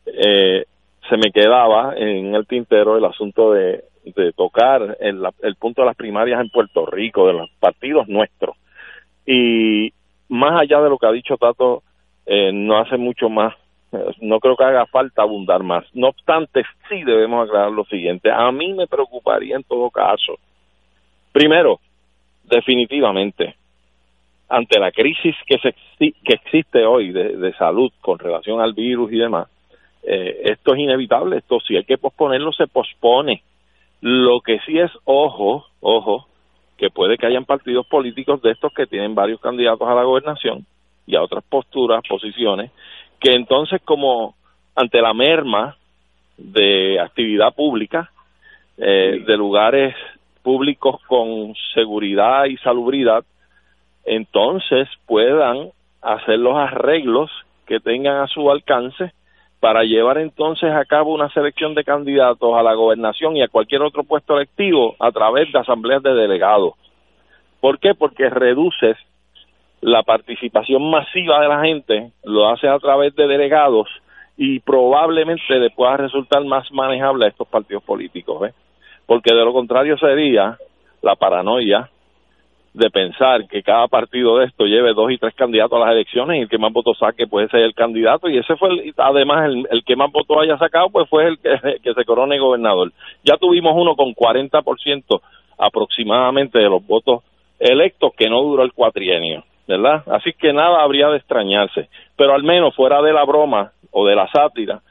[0.06, 0.66] eh,
[1.08, 5.88] se me quedaba en el tintero el asunto de, de tocar el, el punto de
[5.88, 8.56] las primarias en Puerto Rico, de los partidos nuestros.
[9.26, 9.94] Y
[10.30, 11.84] más allá de lo que ha dicho Tato,
[12.26, 13.54] eh, no hace mucho más
[14.22, 15.86] no creo que haga falta abundar más.
[15.94, 18.32] No obstante, sí debemos aclarar lo siguiente.
[18.32, 20.38] A mí me preocuparía en todo caso.
[21.32, 21.80] Primero,
[22.44, 23.56] definitivamente,
[24.50, 29.18] ante la crisis que, se, que existe hoy de, salud con relación al virus y
[29.18, 29.48] demás,
[30.04, 31.38] eh, esto es inevitable.
[31.38, 33.42] Esto si hay que posponerlo, se pospone.
[34.02, 36.28] Lo que sí es, ojo, ojo,
[36.78, 40.66] que puede que hayan partidos políticos de estos que tienen varios candidatos a la gobernación
[41.08, 42.72] y a otras posturas, posiciones,
[43.20, 44.36] que entonces como
[44.76, 45.78] ante la merma
[46.38, 48.12] de actividad pública,
[48.78, 49.96] eh, de lugares
[50.44, 53.24] públicos con seguridad y salubridad,
[54.06, 55.70] entonces puedan
[56.02, 57.32] hacer los arreglos
[57.66, 59.12] que tengan a su alcance
[59.60, 63.82] para llevar entonces a cabo una selección de candidatos a la gobernación y a cualquier
[63.82, 66.74] otro puesto electivo a través de asambleas de delegados.
[67.60, 67.96] ¿Por qué?
[67.96, 68.96] Porque reduces
[69.86, 73.88] la participación masiva de la gente lo hace a través de delegados
[74.36, 78.50] y probablemente le pueda resultar más manejable a estos partidos políticos,
[79.06, 80.58] porque de lo contrario sería
[81.04, 81.88] la paranoia
[82.74, 86.40] de pensar que cada partido de esto lleve dos y tres candidatos a las elecciones
[86.40, 89.84] y el que más votos saque puede ser el candidato y ese fue además el,
[89.84, 92.92] que más votos haya sacado pues fue el que, que se corone gobernador.
[93.24, 95.22] Ya tuvimos uno con 40%
[95.60, 97.24] aproximadamente de los votos
[97.60, 99.44] electos que no duró el cuatrienio.
[99.68, 100.04] ¿Verdad?
[100.08, 104.16] Así que nada habría de extrañarse, pero al menos fuera de la broma o de
[104.16, 104.82] la sátira,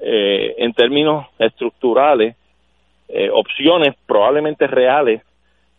[0.00, 2.36] eh, en términos estructurales,
[3.08, 5.22] eh, opciones probablemente reales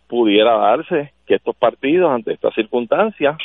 [0.08, 3.38] pudiera darse que estos partidos, ante estas circunstancias,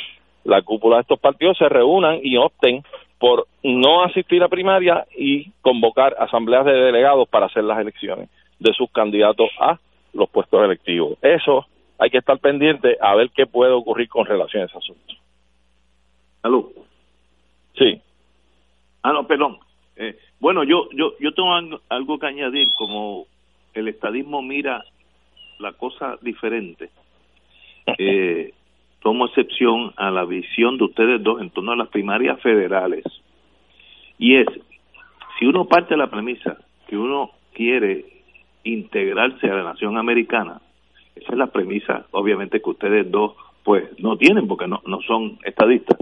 [0.44, 2.82] la cúpula de estos partidos se reúnan y opten
[3.18, 8.28] por no asistir a primaria y convocar asambleas de delegados para hacer las elecciones
[8.58, 9.78] de sus candidatos a
[10.12, 11.18] los puestos electivos.
[11.22, 11.66] Eso
[11.98, 15.14] hay que estar pendiente a ver qué puede ocurrir con relación a ese asunto.
[16.42, 16.70] ¿Aló?
[17.76, 18.00] Sí.
[19.02, 19.58] Ah, no, perdón.
[19.96, 21.54] Eh, bueno, yo, yo, yo tengo
[21.88, 23.26] algo que añadir, como
[23.74, 24.84] el estadismo mira
[25.58, 26.90] la cosa diferente.
[27.98, 28.52] Eh,
[29.00, 33.04] tomo excepción a la visión de ustedes dos en torno a las primarias federales.
[34.18, 34.48] Y es,
[35.38, 38.04] si uno parte de la premisa que uno quiere
[38.64, 40.60] integrarse a la nación americana,
[41.16, 45.38] esa es la premisa, obviamente, que ustedes dos pues no tienen porque no, no son
[45.42, 45.98] estadistas.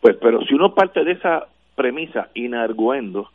[0.00, 3.30] Pues, pero si uno parte de esa premisa inarguendo,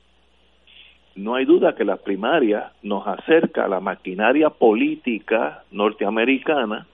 [1.16, 6.86] no hay duda que la primaria nos acerca a la maquinaria política norteamericana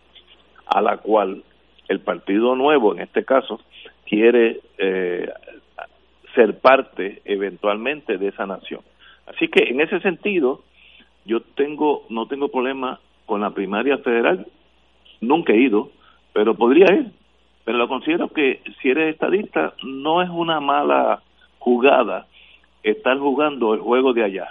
[0.67, 1.43] a la cual
[1.87, 3.59] el Partido Nuevo, en este caso,
[4.05, 5.29] quiere eh,
[6.35, 8.81] ser parte eventualmente de esa nación.
[9.25, 10.63] Así que en ese sentido,
[11.25, 14.47] yo tengo no tengo problema con la primaria federal,
[15.21, 15.91] nunca he ido,
[16.33, 17.11] pero podría ir.
[17.63, 21.21] Pero lo considero que si eres estadista no es una mala
[21.59, 22.25] jugada
[22.81, 24.47] estar jugando el juego de allá.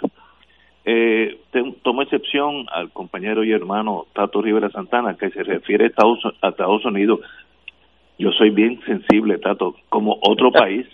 [0.85, 1.39] Eh,
[1.81, 6.49] tomo excepción al compañero y hermano Tato Rivera Santana, que se refiere a Estados, a
[6.49, 7.21] Estados Unidos.
[8.19, 10.85] Yo soy bien sensible, Tato, como otro país.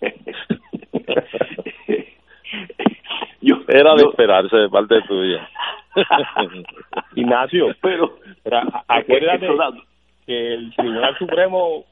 [3.40, 5.48] yo, Era de esperarse de parte tuya.
[7.14, 9.48] Ignacio, pero, pero acuérdate
[10.26, 11.84] que el Tribunal Supremo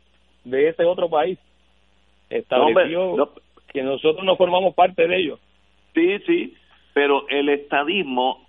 [0.45, 1.39] de ese otro país
[2.31, 3.31] estableció
[3.73, 5.41] que nosotros no formamos parte de ellos.
[5.95, 6.55] Sí, sí,
[6.93, 8.47] pero el estadismo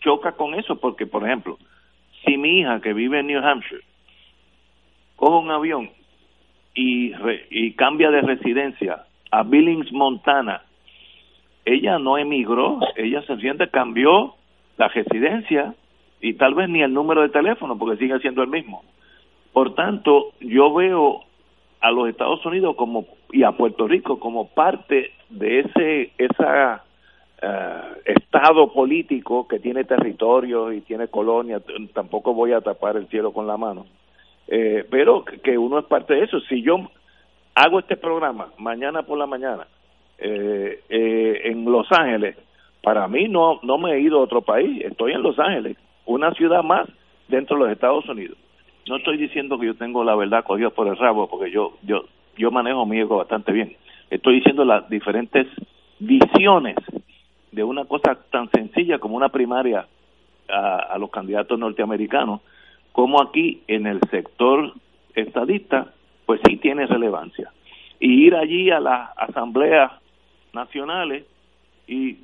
[0.00, 1.58] choca con eso porque, por ejemplo,
[2.24, 3.82] si mi hija que vive en New Hampshire
[5.16, 5.90] coge un avión
[6.74, 7.12] y,
[7.50, 10.62] y cambia de residencia a Billings, Montana,
[11.64, 14.34] ella no emigró, ella sencillamente cambió
[14.80, 15.74] la residencia
[16.22, 18.82] y tal vez ni el número de teléfono porque sigue siendo el mismo.
[19.52, 21.20] Por tanto, yo veo
[21.82, 26.82] a los Estados Unidos como y a Puerto Rico como parte de ese esa
[27.42, 31.60] eh, estado político que tiene territorio y tiene colonia
[31.94, 33.86] tampoco voy a tapar el cielo con la mano
[34.48, 36.90] eh, pero que uno es parte de eso si yo
[37.54, 39.66] hago este programa mañana por la mañana
[40.18, 42.36] eh, en Los Ángeles
[42.82, 45.76] para mí no no me he ido a otro país estoy en Los Ángeles
[46.06, 46.88] una ciudad más
[47.28, 48.36] dentro de los Estados Unidos
[48.90, 52.06] no estoy diciendo que yo tengo la verdad cogida por el rabo, porque yo, yo,
[52.36, 53.76] yo manejo mi ego bastante bien.
[54.10, 55.46] Estoy diciendo las diferentes
[56.00, 56.76] visiones
[57.52, 59.86] de una cosa tan sencilla como una primaria
[60.48, 62.40] a, a los candidatos norteamericanos,
[62.90, 64.72] como aquí en el sector
[65.14, 65.92] estadista,
[66.26, 67.52] pues sí tiene relevancia.
[68.00, 69.92] Y ir allí a las asambleas
[70.52, 71.24] nacionales
[71.86, 72.16] y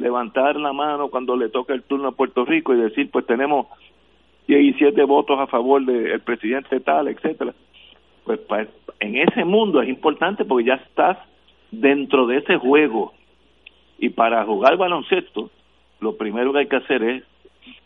[0.00, 3.66] levantar la mano cuando le toca el turno a Puerto Rico y decir, pues tenemos
[4.46, 7.54] 17 votos a favor del presidente tal, etcétera.
[8.24, 11.18] Pues, pues en ese mundo es importante porque ya estás
[11.70, 13.12] dentro de ese juego
[13.98, 15.50] y para jugar baloncesto
[16.00, 17.24] lo primero que hay que hacer es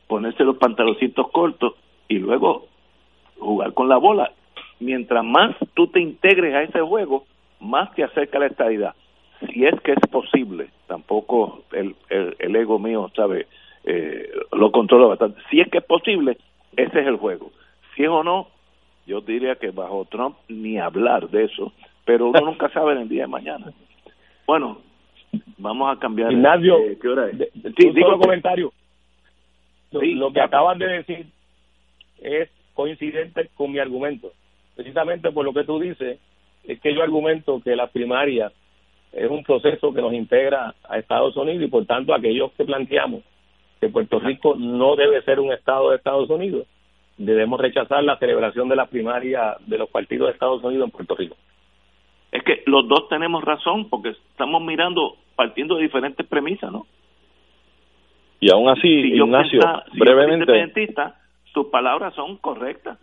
[0.06, 1.74] ponerse los pantaloncitos cortos
[2.08, 2.66] y luego
[3.38, 4.32] jugar con la bola.
[4.80, 7.24] Mientras más tú te integres a ese juego,
[7.60, 8.94] más te acerca la estabilidad.
[9.40, 13.46] Si es que es posible, tampoco el, el, ego mío, ¿sabe?
[13.84, 15.40] Eh, lo controla bastante.
[15.50, 16.38] Si es que es posible,
[16.76, 17.50] ese es el juego.
[17.94, 18.48] Si es o no,
[19.06, 21.72] yo diría que bajo Trump ni hablar de eso,
[22.04, 23.72] pero uno nunca sabe en el día de mañana.
[24.46, 24.78] Bueno,
[25.58, 26.32] vamos a cambiar.
[26.32, 27.38] Ignacio, eh, ¿qué hora es?
[27.76, 28.72] sí, digo comentario.
[29.90, 31.26] Lo, que acaban de decir
[32.20, 34.32] es coincidente con mi argumento.
[34.74, 36.18] Precisamente por lo que tú dices,
[36.64, 38.50] es que yo argumento que la primaria
[39.14, 43.22] es un proceso que nos integra a Estados Unidos y por tanto aquellos que planteamos
[43.80, 46.66] que Puerto Rico no debe ser un estado de Estados Unidos.
[47.16, 51.14] Debemos rechazar la celebración de la primaria de los partidos de Estados Unidos en Puerto
[51.14, 51.36] Rico.
[52.32, 56.86] Es que los dos tenemos razón porque estamos mirando partiendo de diferentes premisas, ¿no?
[58.40, 59.60] Y aún así, Ignacio,
[59.92, 60.92] brevemente.
[61.52, 62.98] sus palabras son correctas.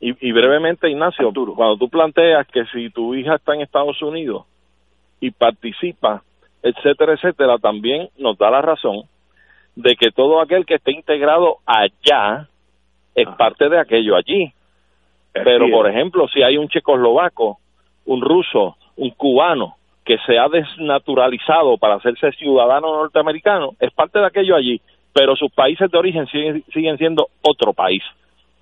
[0.00, 4.44] Y, y brevemente, Ignacio, cuando tú planteas que si tu hija está en Estados Unidos
[5.20, 6.22] y participa,
[6.62, 9.04] etcétera, etcétera, también nos da la razón
[9.74, 12.48] de que todo aquel que esté integrado allá
[13.14, 14.52] es parte de aquello allí.
[15.32, 17.58] Pero, por ejemplo, si hay un checoslovaco,
[18.06, 24.26] un ruso, un cubano que se ha desnaturalizado para hacerse ciudadano norteamericano, es parte de
[24.26, 24.80] aquello allí,
[25.12, 28.02] pero sus países de origen siguen, siguen siendo otro país.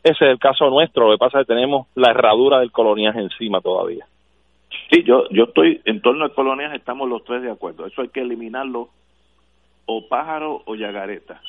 [0.02, 3.20] Ese es el caso nuestro, lo que pasa es que tenemos la herradura del coloniaje
[3.20, 4.04] encima todavía.
[4.90, 7.86] Sí, yo, yo estoy en torno al coloniaje, estamos los tres de acuerdo.
[7.86, 8.88] Eso hay que eliminarlo
[9.86, 11.40] o pájaro o yagareta.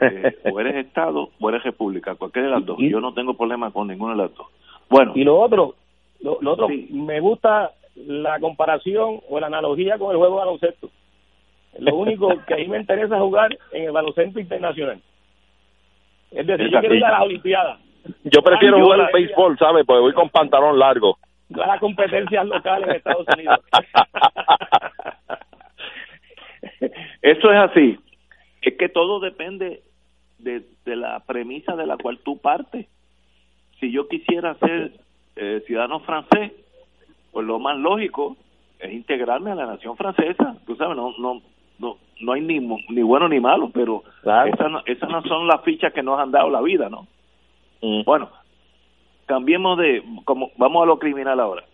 [0.00, 2.78] Eh, o eres Estado o eres República, cualquiera de las dos.
[2.78, 4.46] Yo no tengo problema con ninguna de las dos.
[4.88, 5.12] Bueno.
[5.14, 5.74] Y lo otro,
[6.20, 10.90] lo, otro, me gusta la comparación o la analogía con el juego de baloncesto.
[11.78, 15.00] Lo único que a mí me interesa jugar en el baloncesto internacional.
[16.30, 17.78] Es decir, yo quiero ir a las Olimpiadas.
[18.24, 19.86] Yo prefiero jugar al béisbol, ¿sabes?
[19.86, 21.16] Porque voy con pantalón largo.
[21.52, 23.60] A las competencias locales en Estados Unidos.
[27.22, 27.98] Eso es así.
[28.62, 29.82] Es que todo depende
[30.38, 32.86] de, de la premisa de la cual tú partes.
[33.80, 34.92] Si yo quisiera ser
[35.36, 36.52] eh, ciudadano francés,
[37.32, 38.36] pues lo más lógico
[38.78, 40.56] es integrarme a la nación francesa.
[40.66, 41.42] Tú sabes, no no
[41.78, 45.62] no no hay ni ni bueno ni malo, pero esas, no, esas no son las
[45.62, 47.06] fichas que nos han dado la vida, ¿no?
[47.82, 48.04] Mm.
[48.04, 48.30] Bueno,
[49.26, 51.64] cambiemos de como vamos a lo criminal ahora.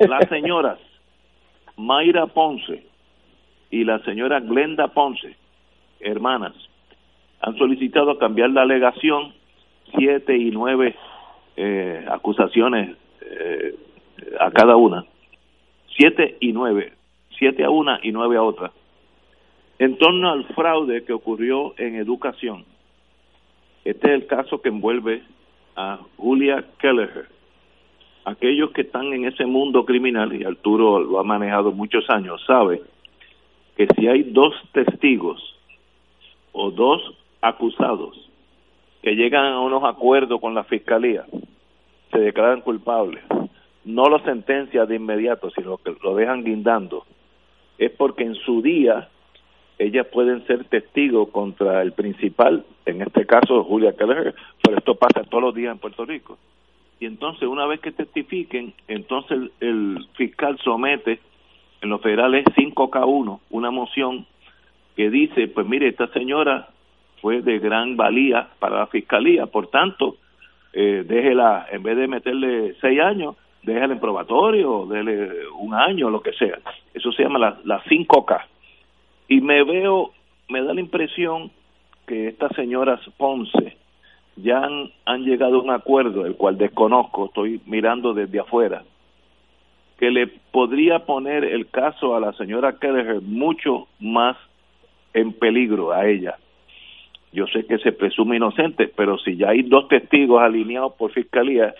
[0.00, 0.78] Las señoras
[1.76, 2.84] Mayra Ponce
[3.70, 5.36] y la señora Glenda Ponce,
[6.00, 6.54] hermanas,
[7.40, 9.32] han solicitado cambiar la alegación
[9.96, 10.94] siete y nueve
[11.56, 13.74] eh, acusaciones eh,
[14.38, 15.04] a cada una,
[15.96, 16.92] siete y nueve,
[17.38, 18.72] siete a una y nueve a otra,
[19.78, 22.64] en torno al fraude que ocurrió en educación.
[23.84, 25.22] Este es el caso que envuelve
[25.76, 27.28] a Julia Kelleher.
[28.24, 32.82] Aquellos que están en ese mundo criminal, y Arturo lo ha manejado muchos años, sabe
[33.76, 35.56] que si hay dos testigos
[36.52, 37.00] o dos
[37.40, 38.30] acusados
[39.02, 41.24] que llegan a unos acuerdos con la fiscalía,
[42.12, 43.22] se declaran culpables,
[43.84, 47.04] no lo sentencia de inmediato, sino que lo dejan guindando,
[47.78, 49.08] es porque en su día
[49.80, 55.24] ellas pueden ser testigos contra el principal, en este caso Julia Keller, pero esto pasa
[55.24, 56.36] todos los días en Puerto Rico.
[57.00, 61.18] Y entonces, una vez que testifiquen, entonces el, fiscal somete
[61.80, 64.26] en los federales 5K1 una moción
[64.96, 66.68] que dice, pues mire, esta señora
[67.22, 70.16] fue de gran valía para la fiscalía, por tanto,
[70.74, 76.20] eh, déjela, en vez de meterle seis años, déjala en probatorio, déle un año, lo
[76.20, 76.58] que sea.
[76.92, 78.42] Eso se llama la, la 5K.
[79.30, 80.10] Y me veo,
[80.48, 81.52] me da la impresión
[82.04, 83.76] que estas señoras Ponce
[84.34, 84.60] ya
[85.06, 88.82] han, llegado a un acuerdo, el cual desconozco, estoy mirando desde afuera,
[89.98, 94.36] que le podría poner el caso a la señora Kelleher mucho más
[95.14, 96.36] en peligro a ella.
[97.32, 101.72] Yo sé que se presume inocente, pero si ya hay dos testigos alineados por fiscalía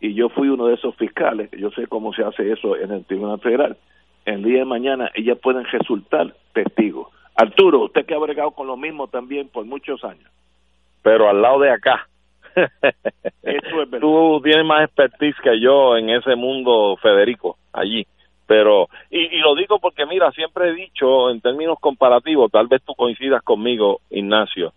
[0.00, 3.04] y yo fui uno de esos fiscales, yo sé cómo se hace eso en el
[3.04, 3.76] Tribunal Federal,
[4.24, 7.08] el día de mañana ellas pueden resultar testigos.
[7.34, 10.30] Arturo, usted que ha bregado con lo mismo también por muchos años.
[11.02, 12.08] Pero al lado de acá.
[12.54, 14.00] Eso es verdad.
[14.00, 18.06] Tú tienes más expertise que yo en ese mundo, Federico, allí
[18.46, 22.82] pero y, y, lo digo porque mira siempre he dicho en términos comparativos tal vez
[22.84, 24.74] tú coincidas conmigo Ignacio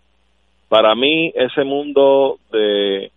[0.68, 3.10] para mí, ese mundo de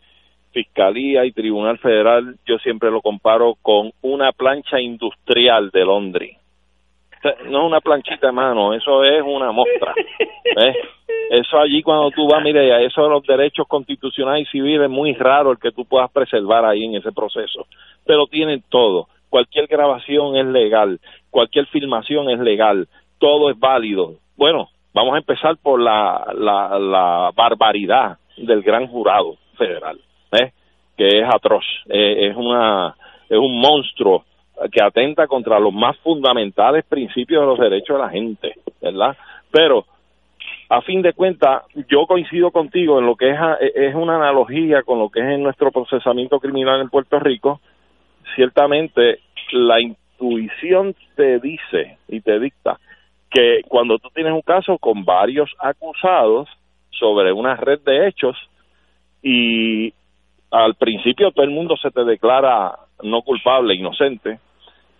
[0.51, 6.37] Fiscalía y Tribunal Federal, yo siempre lo comparo con una plancha industrial de Londres.
[7.45, 9.93] No es una planchita de mano, eso es una mostra.
[11.29, 15.13] Eso allí cuando tú vas, mire, eso de los derechos constitucionales y civiles es muy
[15.13, 17.67] raro el que tú puedas preservar ahí en ese proceso.
[18.05, 19.07] Pero tienen todo.
[19.29, 20.99] Cualquier grabación es legal,
[21.29, 24.15] cualquier filmación es legal, todo es válido.
[24.35, 29.99] Bueno, Vamos a empezar por la, la, barbaridad del gran jurado federal,
[30.31, 30.51] ¿eh?
[30.97, 32.95] que es atroz, eh, es, una,
[33.29, 34.25] es un monstruo
[34.71, 39.17] que atenta contra los más fundamentales principios de los derechos de la gente, ¿verdad?
[39.49, 39.85] Pero
[40.69, 43.37] a fin de cuentas, yo coincido contigo en lo que es,
[43.75, 47.59] es una analogía con lo que es en nuestro procesamiento criminal en Puerto Rico.
[48.35, 49.19] Ciertamente,
[49.51, 52.79] la intuición te dice y te dicta
[53.29, 56.47] que cuando tú tienes un caso con varios acusados
[56.91, 58.37] sobre una red de hechos
[59.23, 59.93] y
[60.51, 64.39] al principio todo el mundo se te declara no culpable, inocente,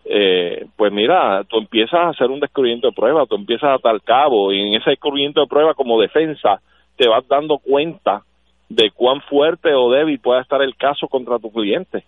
[0.06, 4.02] eh, pues mira, tú empiezas a hacer un descubrimiento de prueba, tú empiezas a tal
[4.02, 6.62] cabo y en ese descubrimiento de prueba como defensa
[6.95, 8.24] te vas dando cuenta
[8.70, 12.04] de cuán fuerte o débil pueda estar el caso contra tu cliente.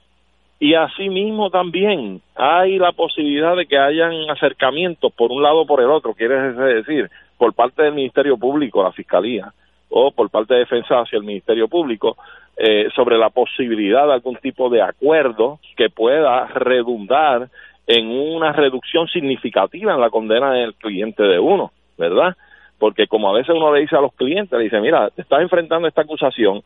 [0.59, 5.81] Y asimismo también hay la posibilidad de que hayan acercamientos por un lado o por
[5.81, 9.51] el otro, quiere decir, por parte del Ministerio Público, la Fiscalía,
[9.89, 12.15] o por parte de Defensa hacia el Ministerio Público,
[12.57, 17.49] eh, sobre la posibilidad de algún tipo de acuerdo que pueda redundar
[17.87, 22.35] en una reducción significativa en la condena del cliente de uno, ¿verdad?
[22.79, 25.41] Porque como a veces uno le dice a los clientes, le dice, mira, te estás
[25.41, 26.61] enfrentando esta acusación,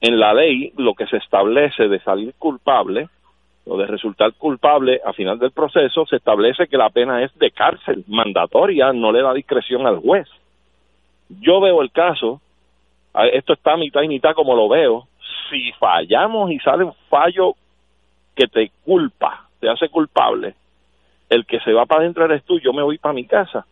[0.00, 3.08] en la ley lo que se establece de salir culpable
[3.66, 7.50] o de resultar culpable a final del proceso, se establece que la pena es de
[7.50, 10.26] cárcel mandatoria, no le da discreción al juez.
[11.28, 12.40] yo veo el caso,
[13.32, 15.08] esto está mitad y mitad como lo veo,
[15.48, 17.54] si fallamos y sale un fallo
[18.34, 20.54] que te culpa, te hace culpable,
[21.28, 23.66] el que se va para adentro eres tú, yo me voy para mi casa.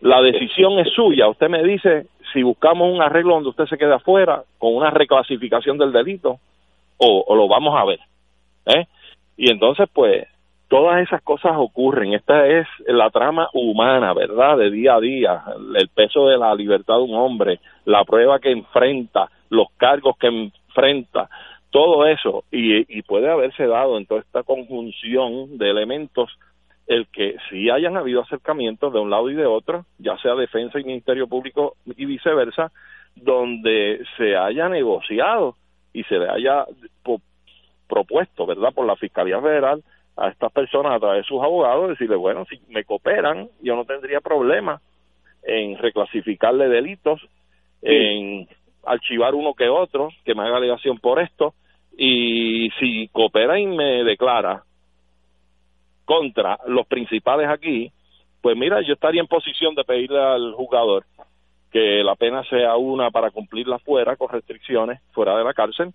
[0.00, 1.28] La decisión es suya.
[1.28, 5.76] Usted me dice si buscamos un arreglo donde usted se quede afuera con una reclasificación
[5.76, 6.38] del delito
[6.98, 7.98] o, lo vamos a ver.
[8.66, 8.86] ¿eh?
[9.36, 10.28] Y entonces, pues,
[10.68, 12.12] todas esas cosas ocurren.
[12.12, 14.56] Esta es la trama humana, ¿verdad?
[14.56, 15.42] De día a día,
[15.74, 20.28] el peso de la libertad de un hombre, la prueba que enfrenta, los cargos que
[20.28, 21.28] enfrenta,
[21.70, 22.44] todo eso.
[22.50, 26.30] Y, puede haberse dado en toda esta conjunción de elementos
[26.86, 30.78] el que si hayan habido acercamientos de un lado y de otro, ya sea defensa
[30.78, 32.72] y ministerio público y viceversa,
[33.14, 35.56] donde se haya negociado
[35.92, 36.64] y se le haya
[37.88, 39.82] propuesto, ¿verdad?, por la Fiscalía Federal
[40.16, 43.84] a estas personas a través de sus abogados, decirle, bueno, si me cooperan, yo no
[43.84, 44.80] tendría problema
[45.42, 47.20] en reclasificarle delitos,
[47.82, 48.48] en
[48.84, 51.54] archivar uno que otro, que me haga alegación por esto,
[51.96, 54.62] y si coopera y me declara
[56.04, 57.92] contra los principales aquí,
[58.40, 61.04] pues mira, yo estaría en posición de pedirle al jugador
[61.70, 65.92] que la pena sea una para cumplirla fuera, con restricciones, fuera de la cárcel,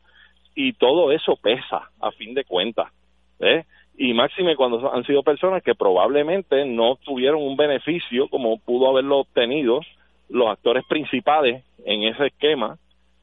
[0.55, 2.91] y todo eso pesa, a fin de cuentas.
[3.39, 3.63] ¿eh?
[3.95, 9.19] Y máxime cuando han sido personas que probablemente no tuvieron un beneficio como pudo haberlo
[9.19, 9.81] obtenido
[10.29, 12.77] los actores principales en ese esquema,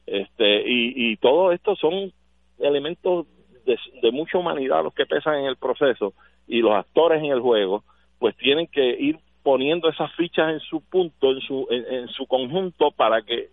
[0.05, 2.11] este, y, y todo esto son
[2.59, 3.27] elementos
[3.65, 6.13] de, de mucha humanidad los que pesan en el proceso
[6.47, 7.83] y los actores en el juego,
[8.19, 12.89] pues tienen que ir poniendo esas fichas en su punto, en su, en, su conjunto,
[12.89, 13.49] para que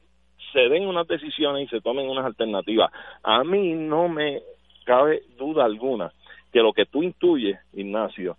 [0.52, 2.90] se den unas decisiones y se tomen unas alternativas.
[3.22, 4.40] A mí no me
[4.86, 6.10] cabe duda alguna
[6.50, 8.38] que lo que tú intuyes, Ignacio,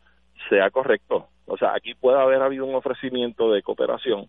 [0.50, 1.28] sea correcto.
[1.46, 4.28] O sea, aquí puede haber habido un ofrecimiento de cooperación,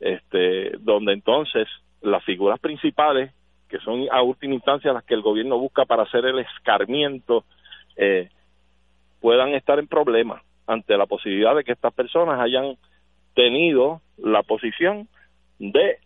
[0.00, 1.68] este, donde entonces
[2.00, 3.32] las figuras principales,
[3.68, 7.44] que son a última instancia las que el gobierno busca para hacer el escarmiento,
[7.96, 8.30] eh,
[9.20, 12.76] puedan estar en problemas ante la posibilidad de que estas personas hayan
[13.34, 15.08] tenido la posición
[15.58, 15.98] de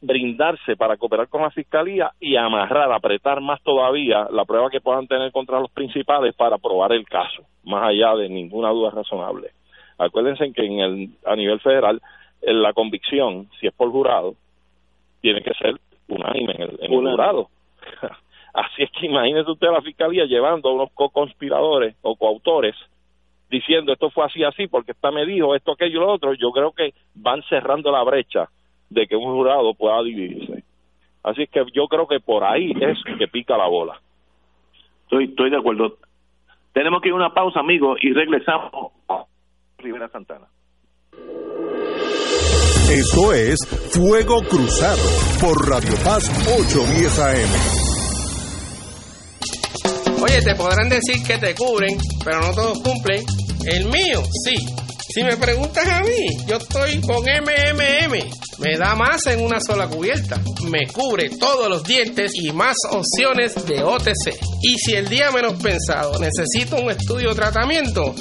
[0.00, 5.06] brindarse para cooperar con la fiscalía y amarrar, apretar más todavía la prueba que puedan
[5.08, 9.50] tener contra los principales para probar el caso, más allá de ninguna duda razonable.
[9.98, 12.00] Acuérdense que en el, a nivel federal
[12.42, 14.34] la convicción, si es por jurado,
[15.20, 15.76] tiene que ser
[16.08, 17.48] unánime en el, en el jurado.
[18.54, 22.74] Así es que imagínese usted a la fiscalía llevando a unos co-conspiradores o coautores
[23.50, 26.34] diciendo esto fue así, así, porque esta me dijo esto, aquello y lo otro.
[26.34, 28.48] Yo creo que van cerrando la brecha
[28.90, 30.64] de que un jurado pueda dividirse.
[31.22, 34.00] Así es que yo creo que por ahí es que pica la bola.
[35.02, 35.96] Estoy, estoy de acuerdo.
[36.72, 39.24] Tenemos que ir a una pausa, amigos, y regresamos a
[39.78, 40.46] Rivera Santana.
[42.90, 43.58] Esto es
[43.90, 45.02] Fuego Cruzado
[45.42, 46.24] por Radio Paz
[46.58, 47.50] 810 AM.
[50.22, 53.22] Oye, te podrán decir que te cubren, pero no todos cumplen.
[53.66, 54.54] El mío, sí.
[55.14, 58.30] Si me preguntas a mí, yo estoy con MMM.
[58.58, 60.40] Me da más en una sola cubierta.
[60.70, 64.34] Me cubre todos los dientes y más opciones de OTC.
[64.62, 68.14] Y si el día menos pensado necesito un estudio tratamiento,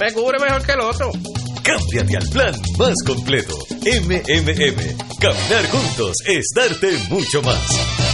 [0.00, 1.12] me cubre mejor que el otro.
[1.64, 3.56] Cámbiate al plan más completo.
[3.70, 5.18] MMM.
[5.18, 8.13] Caminar juntos es darte mucho más.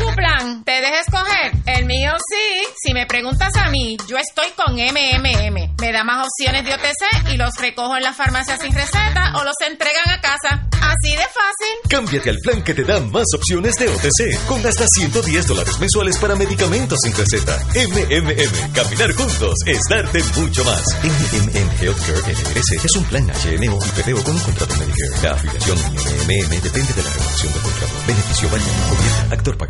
[0.00, 1.52] Tu plan, te dejes escoger.
[1.66, 2.66] El mío sí.
[2.82, 5.76] Si me preguntas a mí, yo estoy con MMM.
[5.78, 9.44] Me da más opciones de OTC y los recojo en la farmacia sin receta o
[9.44, 10.66] los entregan a casa.
[10.80, 11.88] Así de fácil.
[11.88, 16.16] Cámbiate al plan que te da más opciones de OTC con hasta 110 dólares mensuales
[16.18, 17.58] para medicamentos sin receta.
[17.74, 18.72] MMM.
[18.72, 20.82] Caminar juntos es darte mucho más.
[21.02, 25.22] MMM Healthcare NRS es un plan HMO y PPO con un contrato Medicare.
[25.22, 27.92] La afiliación MMM depende de la renovación del contrato.
[28.06, 28.48] Beneficio.
[28.48, 29.34] Cubierta.
[29.34, 29.69] Actor pagado.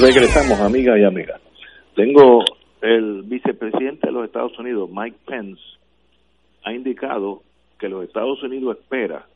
[0.00, 1.42] Regresamos, amigas y amigas.
[1.94, 2.42] Tengo
[2.80, 5.60] el vicepresidente de los Estados Unidos, Mike Pence,
[6.64, 7.42] ha indicado
[7.78, 9.26] que los Estados Unidos espera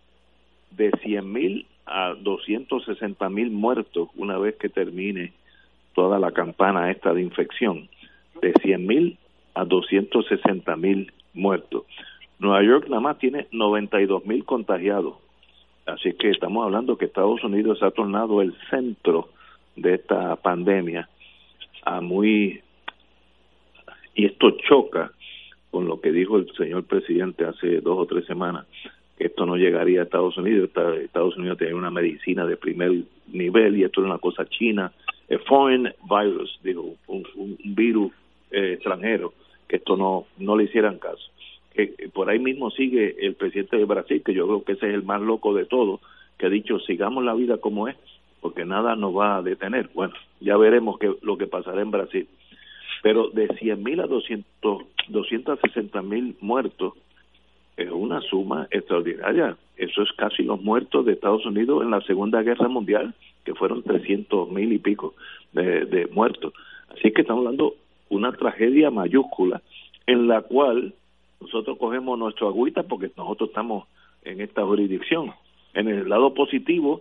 [0.70, 5.34] de 100.000 a 260.000 muertos una vez que termine
[5.94, 7.90] toda la campana esta de infección.
[8.40, 9.18] De 100.000
[9.54, 11.84] a 260.000 muertos.
[12.38, 15.16] Nueva York nada más tiene 92.000 contagiados.
[15.84, 19.28] Así que estamos hablando que Estados Unidos se ha tornado el centro
[19.76, 21.08] de esta pandemia
[21.84, 22.60] a muy
[24.14, 25.12] y esto choca
[25.70, 28.66] con lo que dijo el señor presidente hace dos o tres semanas
[29.18, 30.70] que esto no llegaría a Estados Unidos.
[31.02, 32.92] Estados Unidos tiene una medicina de primer
[33.28, 34.92] nivel y esto es una cosa china.
[35.46, 38.12] Foreign virus digo un, un virus
[38.50, 39.32] eh, extranjero
[39.68, 41.30] que esto no no le hicieran caso.
[41.72, 44.94] Que por ahí mismo sigue el presidente de Brasil que yo creo que ese es
[44.94, 46.00] el más loco de todos
[46.38, 47.96] que ha dicho sigamos la vida como es
[48.44, 49.88] porque nada nos va a detener.
[49.94, 52.28] Bueno, ya veremos qué, lo que pasará en Brasil.
[53.02, 56.92] Pero de 100.000 a 200, 260 mil muertos
[57.78, 59.56] es una suma extraordinaria.
[59.78, 63.14] Eso es casi los muertos de Estados Unidos en la Segunda Guerra Mundial,
[63.46, 65.14] que fueron 300 mil y pico
[65.54, 66.52] de, de muertos.
[66.90, 67.76] Así que estamos hablando
[68.10, 69.62] una tragedia mayúscula
[70.06, 70.92] en la cual
[71.40, 73.88] nosotros cogemos nuestro agüita porque nosotros estamos
[74.22, 75.32] en esta jurisdicción.
[75.72, 77.00] En el lado positivo,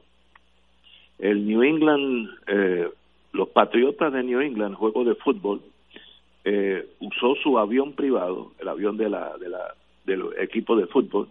[1.19, 2.89] el New England, eh,
[3.31, 5.61] los Patriotas de New England, juego de fútbol,
[6.45, 11.29] eh, usó su avión privado, el avión de la, de la, del equipo de fútbol,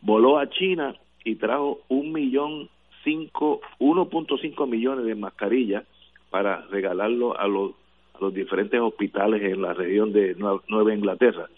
[0.00, 2.68] voló a China y trajo un millón
[3.04, 5.84] cinco, 1.5 millones de mascarillas
[6.30, 7.72] para regalarlo a los,
[8.14, 11.48] a los diferentes hospitales en la región de Nueva Inglaterra.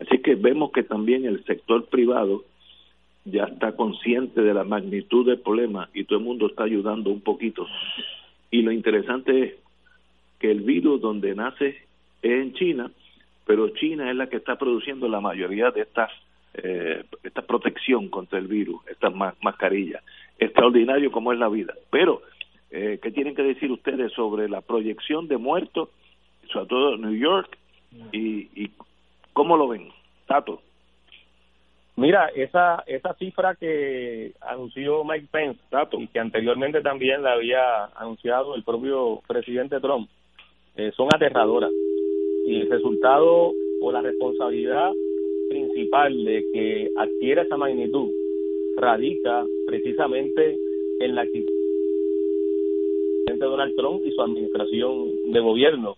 [0.00, 2.44] Así que vemos que también el sector privado
[3.26, 7.20] ya está consciente de la magnitud del problema y todo el mundo está ayudando un
[7.20, 7.66] poquito.
[8.50, 9.54] Y lo interesante es
[10.38, 11.68] que el virus donde nace
[12.22, 12.90] es en China,
[13.44, 16.10] pero China es la que está produciendo la mayoría de estas
[16.54, 19.12] eh, esta protección contra el virus, estas
[19.42, 20.02] mascarillas.
[20.38, 21.74] Extraordinario como es la vida.
[21.90, 22.22] Pero,
[22.70, 25.90] eh, ¿qué tienen que decir ustedes sobre la proyección de muertos,
[26.50, 27.58] sobre todo en New York,
[28.10, 28.70] y, y
[29.34, 29.88] cómo lo ven?
[30.26, 30.62] Tato.
[31.96, 35.60] Mira, esa esa cifra que anunció Mike Pence
[35.98, 40.08] y que anteriormente también la había anunciado el propio presidente Trump
[40.76, 41.72] eh, son aterradoras.
[42.46, 44.92] Y el resultado o la responsabilidad
[45.48, 48.10] principal de que adquiera esa magnitud
[48.76, 50.56] radica precisamente
[51.00, 51.52] en la actitud
[53.26, 55.96] de Donald Trump y su administración de gobierno,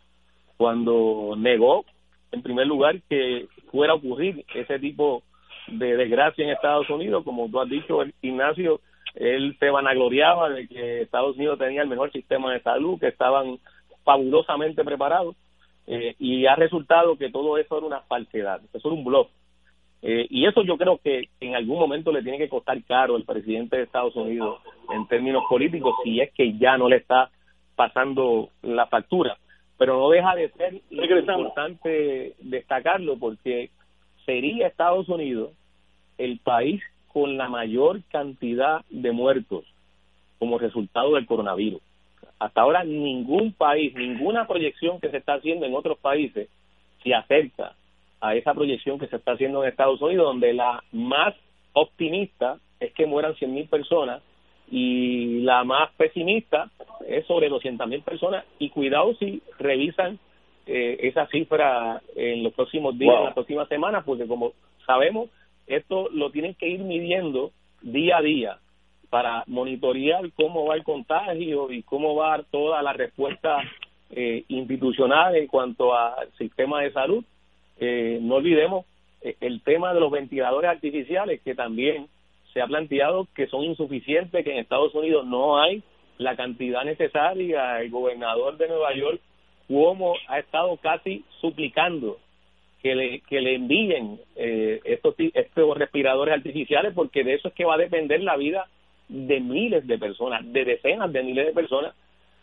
[0.56, 1.84] cuando negó,
[2.32, 5.22] en primer lugar, que fuera a ocurrir ese tipo
[5.70, 8.80] de desgracia en Estados Unidos, como tú has dicho, Ignacio,
[9.14, 13.58] él se vanagloriaba de que Estados Unidos tenía el mejor sistema de salud, que estaban
[14.04, 15.36] fabulosamente preparados,
[15.86, 19.28] eh, y ha resultado que todo eso era una falsedad, eso era un blog.
[20.00, 23.24] Eh, y eso yo creo que en algún momento le tiene que costar caro al
[23.24, 24.60] presidente de Estados Unidos
[24.94, 27.30] en términos políticos si es que ya no le está
[27.74, 29.36] pasando la factura.
[29.76, 33.70] Pero no deja de ser importante destacarlo porque
[34.24, 35.52] sería Estados Unidos
[36.18, 39.64] el país con la mayor cantidad de muertos
[40.38, 41.80] como resultado del coronavirus.
[42.38, 46.48] Hasta ahora ningún país, ninguna proyección que se está haciendo en otros países
[47.02, 47.74] se acerca
[48.20, 51.34] a esa proyección que se está haciendo en Estados Unidos, donde la más
[51.72, 54.22] optimista es que mueran 100.000 personas
[54.70, 56.70] y la más pesimista
[57.06, 60.18] es sobre 200.000 personas y cuidado si revisan
[60.66, 64.52] eh, esa cifra en los próximos días, en las próximas semanas, porque como
[64.84, 65.30] sabemos,
[65.68, 67.52] esto lo tienen que ir midiendo
[67.82, 68.58] día a día
[69.10, 73.58] para monitorear cómo va el contagio y cómo va toda la respuesta
[74.10, 77.24] eh, institucional en cuanto al sistema de salud
[77.80, 78.86] eh, no olvidemos
[79.22, 82.08] eh, el tema de los ventiladores artificiales, que también
[82.52, 85.82] se ha planteado que son insuficientes, que en Estados Unidos no hay
[86.18, 87.80] la cantidad necesaria.
[87.80, 89.20] El gobernador de Nueva York,
[89.68, 92.18] como ha estado casi suplicando
[92.82, 97.64] que le, que le envíen eh, estos, estos respiradores artificiales, porque de eso es que
[97.64, 98.66] va a depender la vida
[99.08, 101.94] de miles de personas, de decenas de miles de personas.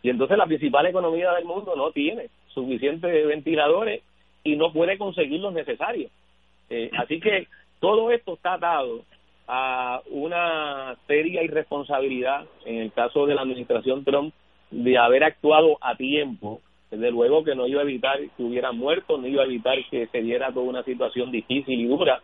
[0.03, 4.03] Y entonces la principal economía del mundo no tiene suficientes ventiladores
[4.43, 6.11] y no puede conseguir los necesarios.
[6.69, 7.47] Eh, así que
[7.79, 9.03] todo esto está dado
[9.47, 14.33] a una seria irresponsabilidad en el caso de la administración Trump
[14.71, 16.61] de haber actuado a tiempo.
[16.95, 20.07] Desde luego que no iba a evitar que hubiera muertos, no iba a evitar que
[20.07, 22.21] se diera toda una situación difícil y dura,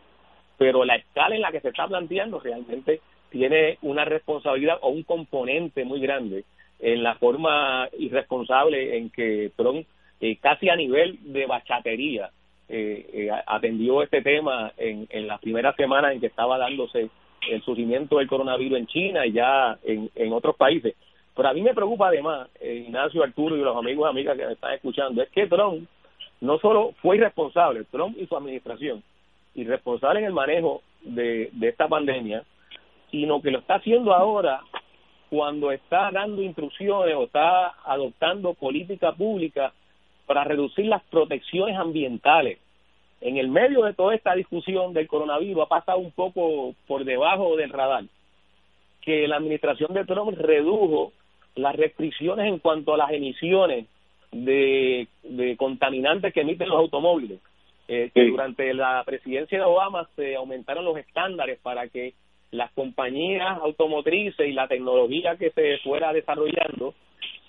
[0.58, 5.04] pero la escala en la que se está planteando realmente tiene una responsabilidad o un
[5.04, 6.46] componente muy grande
[6.80, 9.86] en la forma irresponsable en que Trump
[10.20, 12.30] eh, casi a nivel de bachatería,
[12.70, 17.10] eh, eh, atendió este tema en, en las primeras semanas en que estaba dándose
[17.50, 20.96] el surgimiento del coronavirus en China y ya en otros países.
[21.42, 24.54] Pero a mí me preocupa además, Ignacio Arturo y los amigos y amigas que me
[24.54, 25.88] están escuchando, es que Trump
[26.40, 29.02] no solo fue irresponsable, Trump y su administración,
[29.56, 32.44] irresponsable en el manejo de, de esta pandemia,
[33.10, 34.62] sino que lo está haciendo ahora
[35.32, 39.74] cuando está dando instrucciones o está adoptando política pública
[40.28, 42.60] para reducir las protecciones ambientales.
[43.20, 47.56] En el medio de toda esta discusión del coronavirus ha pasado un poco por debajo
[47.56, 48.04] del radar
[49.02, 51.14] que la administración de Trump redujo
[51.56, 53.86] las restricciones en cuanto a las emisiones
[54.32, 55.08] de,
[55.58, 57.40] contaminantes que emiten los automóviles.
[57.88, 62.14] Eh, que durante la presidencia de Obama se aumentaron los estándares para que
[62.52, 66.94] las compañías automotrices y la tecnología que se fuera desarrollando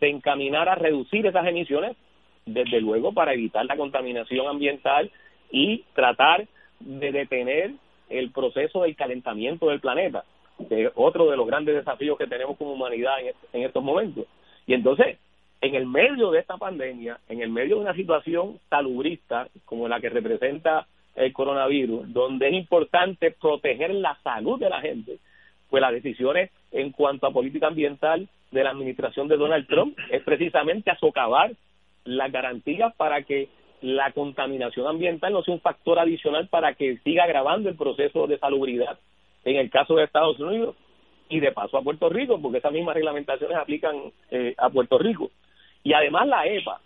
[0.00, 1.96] se encaminara a reducir esas emisiones
[2.44, 5.10] desde luego para evitar la contaminación ambiental
[5.52, 6.46] y tratar
[6.80, 7.72] de detener
[8.08, 10.24] el proceso del calentamiento del planeta,
[10.70, 13.14] es otro de los grandes desafíos que tenemos como humanidad
[13.52, 14.26] en, estos momentos.
[14.66, 15.18] Y entonces,
[15.60, 20.00] en el medio de esta pandemia, en el medio de una situación salubrista como la
[20.00, 25.18] que representa el coronavirus, donde es importante proteger la salud de la gente,
[25.68, 30.22] pues las decisiones en cuanto a política ambiental de la administración de Donald Trump es
[30.22, 30.98] precisamente a
[32.04, 33.48] las garantías para que
[33.80, 38.38] la contaminación ambiental no sea un factor adicional para que siga agravando el proceso de
[38.38, 38.98] salubridad
[39.44, 40.76] en el caso de Estados Unidos
[41.28, 43.96] y de paso a Puerto Rico, porque esas mismas reglamentaciones aplican
[44.30, 45.30] eh, a Puerto Rico.
[45.82, 46.80] Y además la EPA,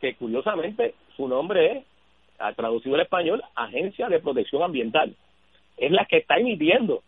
[0.00, 1.84] que curiosamente su nombre es,
[2.56, 5.14] traducido al español, Agencia de Protección Ambiental,
[5.76, 7.02] es la que está emitiendo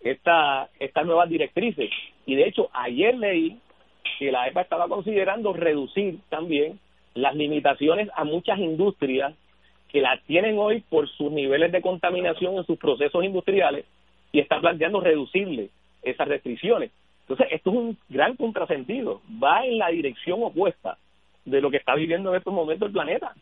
[0.00, 1.90] esta, estas nuevas directrices.
[2.26, 3.58] Y de hecho, ayer leí
[4.18, 6.80] que la EPA estaba considerando reducir también
[7.14, 9.34] las limitaciones a muchas industrias
[9.94, 13.84] que las tienen hoy por sus niveles de contaminación en sus procesos industriales
[14.32, 15.70] y está planteando reducirle
[16.02, 16.90] esas restricciones.
[17.20, 20.98] Entonces, esto es un gran contrasentido, va en la dirección opuesta
[21.44, 23.36] de lo que está viviendo en estos momentos el planeta.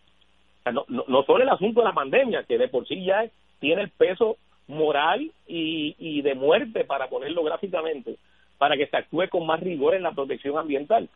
[0.70, 3.24] no, no, no solo el asunto de la pandemia, que de por sí ya
[3.58, 4.36] tiene el peso
[4.68, 8.16] moral y, y de muerte, para ponerlo gráficamente,
[8.58, 11.08] para que se actúe con más rigor en la protección ambiental,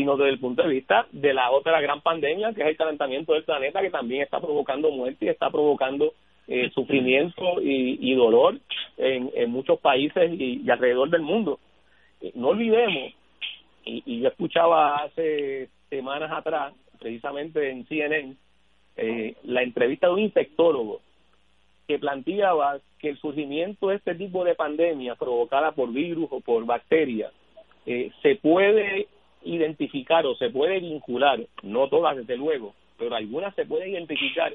[0.00, 3.34] sino desde el punto de vista de la otra gran pandemia, que es el calentamiento
[3.34, 6.14] del planeta, que también está provocando muerte y está provocando
[6.48, 8.58] eh, sufrimiento y, dolor
[8.96, 11.60] en, en, muchos países y, alrededor del mundo.
[12.22, 13.12] Eh, no olvidemos,
[13.84, 18.36] y, y, yo escuchaba hace semanas atrás, precisamente en CNN,
[18.96, 21.02] eh, la entrevista de un infectólogo
[21.86, 26.64] que planteaba que el surgimiento de este tipo de pandemia provocada por virus o por
[26.64, 27.32] bacterias
[27.84, 29.08] eh, se puede
[29.42, 34.54] identificar o se puede vincular, no todas desde luego, pero algunas se pueden identificar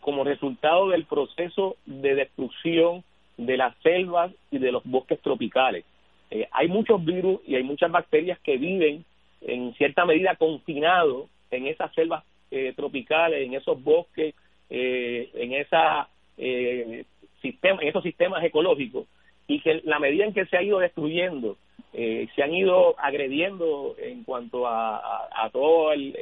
[0.00, 3.04] como resultado del proceso de destrucción
[3.36, 5.84] de las selvas y de los bosques tropicales.
[6.30, 9.04] Eh, hay muchos virus y hay muchas bacterias que viven
[9.40, 14.34] en cierta medida confinados en esas selvas eh, tropicales, en esos bosques,
[14.68, 17.04] eh, en esa eh,
[17.42, 19.06] sistema, en esos sistemas ecológicos
[19.46, 21.56] y que la medida en que se ha ido destruyendo,
[21.92, 26.14] eh, se han ido agrediendo en cuanto a, a, todo el,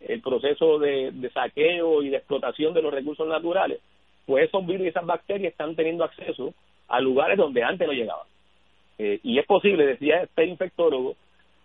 [0.00, 3.80] el, proceso de, saqueo y de explotación de los recursos naturales,
[4.26, 6.54] pues esos virus y esas bacterias están teniendo acceso
[6.88, 8.26] a lugares donde antes no llegaban.
[8.98, 11.16] Eh, y es posible, decía este infectólogo,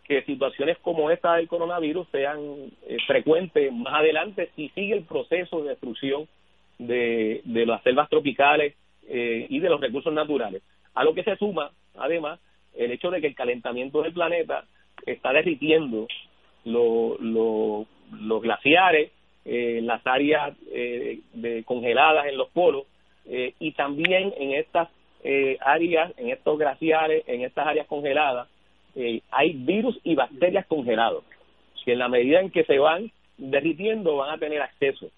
[0.04, 2.40] que situaciones como esta del coronavirus sean
[2.88, 6.28] eh, frecuentes más adelante si sigue el proceso de destrucción
[6.80, 8.74] de, de las selvas tropicales
[9.08, 10.64] eh, y de los recursos naturales.
[10.96, 12.40] A lo que se suma, además,
[12.76, 14.66] el hecho de que el calentamiento del planeta
[15.06, 16.08] está derritiendo
[16.66, 19.12] los glaciares,
[19.46, 22.86] eh, las áreas eh, de, congeladas en los polos
[23.26, 24.90] eh, y también en estas
[25.24, 28.48] eh, áreas, en estos glaciares, en estas áreas congeladas,
[29.32, 31.24] hay virus y bacterias congelados,
[31.86, 35.10] que en la medida en que se van derritiendo van a tener acceso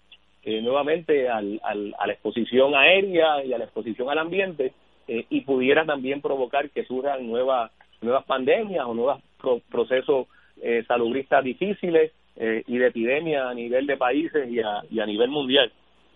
[0.44, 4.74] nuevamente al, al, a la exposición aérea y a la exposición al ambiente
[5.08, 7.72] eh, y pudiera también provocar que surjan nuevas
[8.02, 9.22] nuevas pandemias o nuevos
[9.70, 10.28] procesos
[10.62, 15.06] eh, salubristas difíciles eh, y de epidemia a nivel de países y a, y a
[15.06, 15.72] nivel mundial.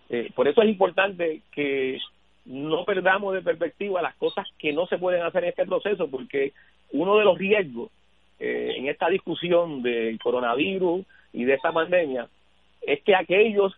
[0.08, 1.98] Eh, por eso es importante que
[2.44, 6.52] no perdamos de perspectiva las cosas que no se pueden hacer en este proceso, porque
[6.92, 7.90] uno de los riesgos
[8.38, 12.28] eh, en esta discusión del coronavirus y de esta pandemia
[12.82, 13.74] es que aquellos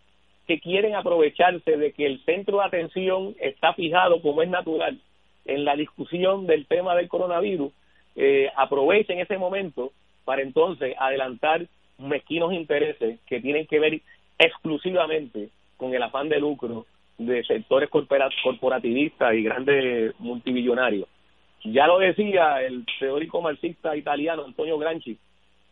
[0.49, 4.99] que quieren aprovecharse de que el centro de atención está fijado como es natural
[5.45, 7.71] en la discusión del tema del coronavirus,
[8.17, 9.93] eh, aprovechen ese momento
[10.25, 11.67] para entonces adelantar
[11.99, 14.01] mezquinos intereses que tienen que ver
[14.39, 16.87] exclusivamente con el afán de lucro
[17.19, 21.09] de sectores corporativistas y grandes multimillonarios.
[21.65, 25.19] Ya lo decía el teórico marxista italiano Antonio Granchi,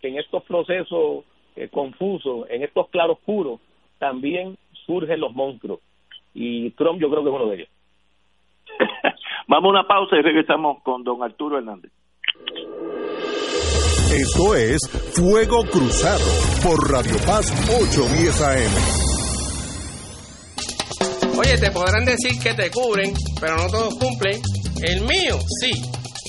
[0.00, 1.24] que en estos procesos
[1.54, 3.60] eh, confusos, en estos claroscuros,
[3.98, 4.56] también
[4.86, 5.80] surgen los monstruos.
[6.34, 7.68] Y Trump yo creo que es uno de ellos.
[9.48, 11.92] Vamos a una pausa y regresamos con don Arturo Hernández.
[14.12, 14.78] Esto es
[15.14, 16.24] Fuego Cruzado
[16.62, 19.06] por Radio Paz 810 AM.
[21.38, 24.40] Oye, te podrán decir que te cubren, pero no todos cumplen.
[24.82, 25.72] El mío, sí.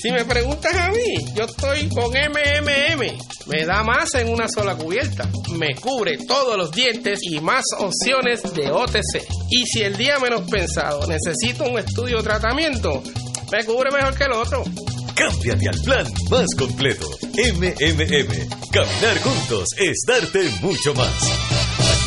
[0.00, 3.18] Si me preguntas a mí, yo estoy con MMM.
[3.46, 5.28] Me da más en una sola cubierta.
[5.56, 9.26] Me cubre todos los dientes y más opciones de OTC.
[9.50, 13.02] Y si el día menos pensado necesito un estudio o tratamiento,
[13.50, 14.62] me cubre mejor que el otro.
[15.16, 17.08] Cámbiate al plan más completo.
[17.34, 18.70] MMM.
[18.70, 21.87] Caminar juntos es darte mucho más.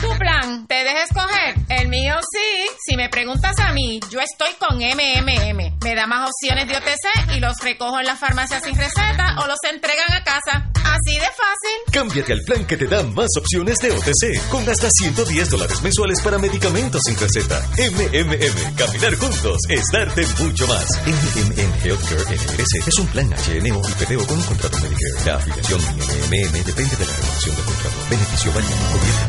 [0.00, 1.54] Tu plan, te deja escoger.
[1.68, 2.47] El mío sí.
[2.88, 5.78] Si me preguntas a mí, yo estoy con MMM.
[5.84, 9.46] Me da más opciones de OTC y los recojo en la farmacia sin receta o
[9.46, 10.70] los entregan a casa.
[10.72, 11.92] Así de fácil.
[11.92, 16.22] Cámbiate al plan que te da más opciones de OTC con hasta 110 dólares mensuales
[16.22, 17.60] para medicamentos sin receta.
[17.76, 20.86] MMM, caminar juntos es darte mucho más.
[21.04, 25.26] MMM Healthcare NRS es un plan HNO y PPO con un contrato Medicare.
[25.26, 27.96] La afiliación MMM depende de la renovación del contrato.
[28.08, 28.74] Beneficio válido.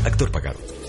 [0.05, 0.88] Actor pagado.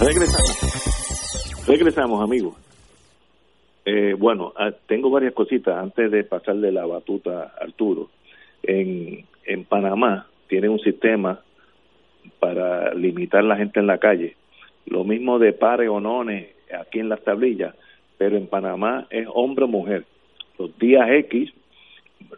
[0.00, 1.66] Regresamos.
[1.66, 2.54] Regresamos, amigos.
[3.84, 8.10] Eh, bueno, ah, tengo varias cositas antes de pasarle la batuta a Arturo.
[8.62, 11.40] En, en Panamá tiene un sistema
[12.38, 14.36] para limitar la gente en la calle.
[14.86, 17.74] Lo mismo de pare o none aquí en las tablillas,
[18.18, 20.04] pero en Panamá es hombre o mujer.
[20.58, 21.52] Los días X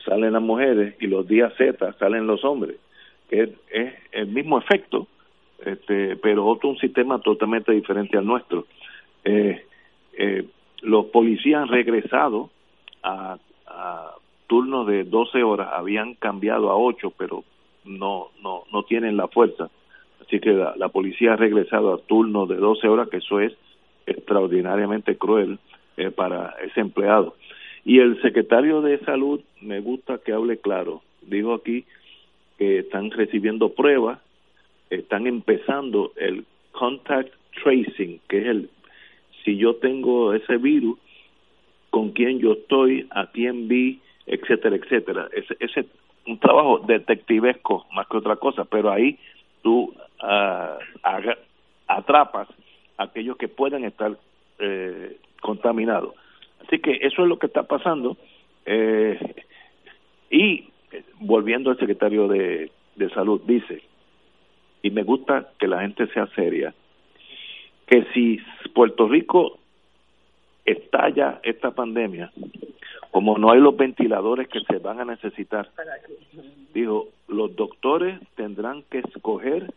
[0.05, 2.77] salen las mujeres y los días Z salen los hombres,
[3.31, 3.51] es
[4.13, 5.07] el mismo efecto,
[5.65, 8.66] este, pero otro un sistema totalmente diferente al nuestro.
[9.24, 9.65] Eh,
[10.15, 10.45] eh,
[10.82, 12.51] los policías han regresado
[13.03, 13.39] a,
[14.47, 17.45] turnos de 12 horas, habían cambiado a 8, pero
[17.85, 19.70] no, no, no tienen la fuerza.
[20.20, 23.53] Así que la, policía ha regresado a turnos de 12 horas, que eso es
[24.07, 25.61] extraordinariamente cruel
[25.97, 27.37] eh, para ese empleado.
[27.85, 31.85] Y el secretario de Salud, me gusta que hable claro, dijo aquí
[32.59, 34.19] que están recibiendo pruebas
[34.91, 38.71] están empezando el contact tracing, que es el
[39.45, 40.99] si yo tengo ese virus,
[41.91, 45.29] con quién yo estoy, a quién vi, etcétera, etcétera.
[45.33, 45.87] Ese es
[46.27, 49.19] un trabajo detectivesco más que otra cosa, pero ahí
[49.62, 51.31] tú uh,
[51.87, 52.49] atrapas
[52.97, 54.17] a aquellos que pueden estar
[54.59, 56.15] eh, contaminados.
[56.65, 58.17] Así que eso es lo que está pasando.
[58.67, 59.19] Eh,
[60.31, 60.69] y
[61.19, 63.83] volviendo al secretario de, de Salud, dice,
[64.82, 66.74] y me gusta que la gente sea seria,
[67.86, 68.39] que si
[68.73, 69.59] Puerto Rico
[70.65, 72.32] estalla esta pandemia,
[73.11, 75.69] como no hay los ventiladores que se van a necesitar,
[76.73, 79.73] dijo, los doctores tendrán que escoger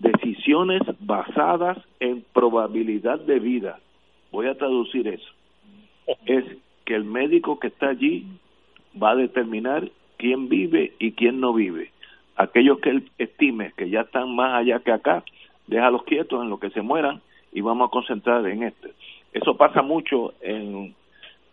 [0.00, 3.78] decisiones basadas en probabilidad de vida.
[4.32, 5.32] Voy a traducir eso.
[6.26, 6.44] Es
[6.84, 8.26] que el médico que está allí
[9.00, 11.92] va a determinar quién vive y quién no vive
[12.36, 15.24] aquellos que él estime que ya están más allá que acá,
[15.66, 17.20] déjalos quietos en lo que se mueran
[17.52, 18.92] y vamos a concentrar en este.
[19.32, 20.94] Eso pasa mucho en,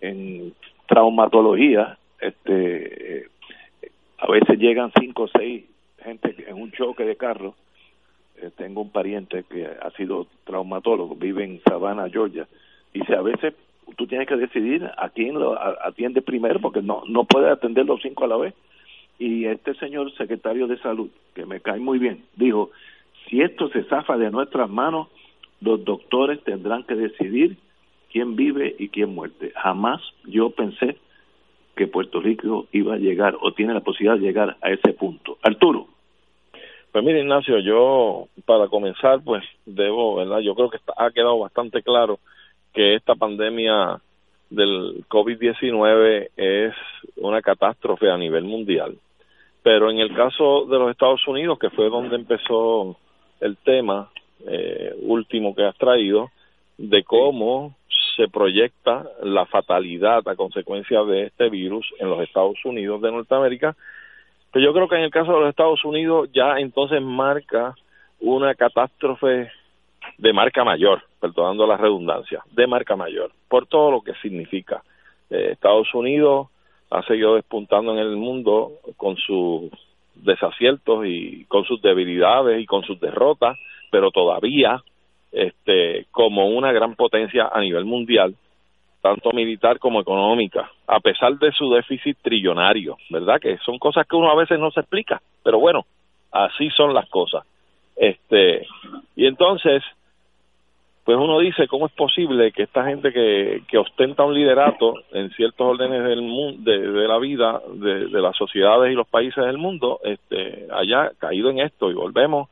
[0.02, 0.54] en
[0.88, 3.28] traumatología, este,
[4.18, 5.64] a veces llegan cinco o seis
[6.04, 7.56] gente en un choque de carro.
[8.42, 12.48] Eh, tengo un pariente que ha sido traumatólogo, vive en Savannah, Georgia.
[12.94, 13.54] Dice, a veces
[13.98, 18.02] tú tienes que decidir a quién lo atiende primero porque no, no puedes atender los
[18.02, 18.54] cinco a la vez
[19.20, 22.72] y este señor secretario de salud, que me cae muy bien, dijo,
[23.28, 25.10] si esto se zafa de nuestras manos,
[25.62, 27.58] los doctores tendrán que decidir
[28.12, 29.52] quién vive y quién muere.
[29.56, 30.98] Jamás yo pensé
[31.76, 35.38] que Puerto Rico iba a llegar o tiene la posibilidad de llegar a ese punto.
[35.44, 35.88] Arturo.
[36.92, 40.40] Pues mire, Ignacio, yo para comenzar, pues debo, ¿verdad?
[40.40, 42.20] Yo creo que ha quedado bastante claro
[42.74, 44.02] que esta pandemia
[44.50, 46.74] del COVID-19 es
[47.18, 48.98] una catástrofe a nivel mundial.
[49.64, 52.98] Pero en el caso de los Estados Unidos, que fue donde empezó
[53.40, 54.10] el tema
[54.48, 56.30] eh, último que has traído,
[56.78, 57.76] de cómo
[58.16, 63.76] se proyecta la fatalidad a consecuencia de este virus en los Estados Unidos de Norteamérica,
[64.52, 67.76] pues yo creo que en el caso de los Estados Unidos ya entonces marca
[68.20, 69.52] una catástrofe
[70.18, 74.84] de marca mayor, perdonando la redundancia, de marca mayor, por todo lo que significa.
[75.30, 76.48] Eh, Estados Unidos
[76.90, 79.72] ha seguido despuntando en el mundo con sus
[80.16, 83.58] desaciertos y con sus debilidades y con sus derrotas,
[83.92, 84.82] pero todavía
[85.32, 88.36] este como una gran potencia a nivel mundial,
[89.02, 93.40] tanto militar como económica, a pesar de su déficit trillonario, ¿verdad?
[93.40, 95.86] Que son cosas que uno a veces no se explica, pero bueno,
[96.32, 97.46] así son las cosas.
[97.96, 98.66] Este,
[99.16, 99.84] y entonces
[101.10, 105.32] pues uno dice cómo es posible que esta gente que, que ostenta un liderato en
[105.32, 106.78] ciertos órdenes del mundo, de,
[107.08, 111.62] la vida, de, de, las sociedades y los países del mundo, este, haya caído en
[111.62, 112.48] esto y volvemos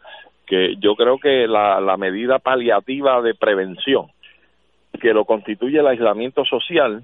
[0.48, 4.08] que yo creo que la, la medida paliativa de prevención
[5.00, 7.04] que lo constituye el aislamiento social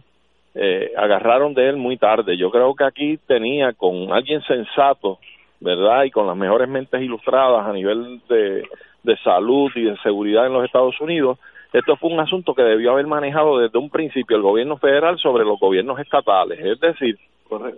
[0.55, 2.35] eh, agarraron de él muy tarde.
[2.35, 5.19] Yo creo que aquí tenía con alguien sensato,
[5.59, 6.05] ¿verdad?
[6.05, 8.63] Y con las mejores mentes ilustradas a nivel de,
[9.03, 11.39] de salud y de seguridad en los Estados Unidos,
[11.71, 15.43] esto fue un asunto que debió haber manejado desde un principio el gobierno federal sobre
[15.43, 16.59] los gobiernos estatales.
[16.59, 17.17] Es decir,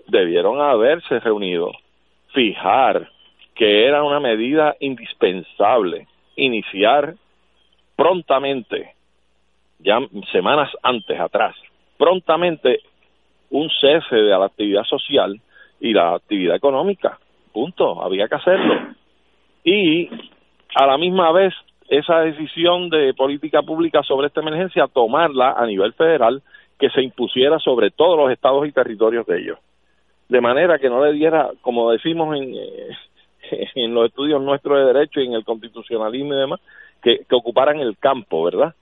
[0.08, 1.72] debieron haberse reunido,
[2.34, 3.10] fijar
[3.56, 7.16] que era una medida indispensable, iniciar
[7.96, 8.94] prontamente,
[9.80, 10.00] ya
[10.32, 11.56] semanas antes atrás,
[11.98, 12.82] prontamente
[13.50, 15.40] un cese de la actividad social
[15.80, 17.18] y la actividad económica.
[17.54, 18.02] Punto.
[18.04, 18.94] Había que hacerlo.
[19.64, 20.10] Y
[20.74, 21.54] a la misma vez,
[21.90, 26.42] esa decisión de política pública sobre esta emergencia, tomarla a nivel federal,
[26.80, 29.60] que se impusiera sobre todos los estados y territorios de ellos.
[30.28, 32.90] De manera que no le diera, como decimos en, eh,
[33.90, 36.60] los estudios nuestros de derecho y en el constitucionalismo y demás,
[37.02, 38.74] que, ocuparan el campo, ¿verdad?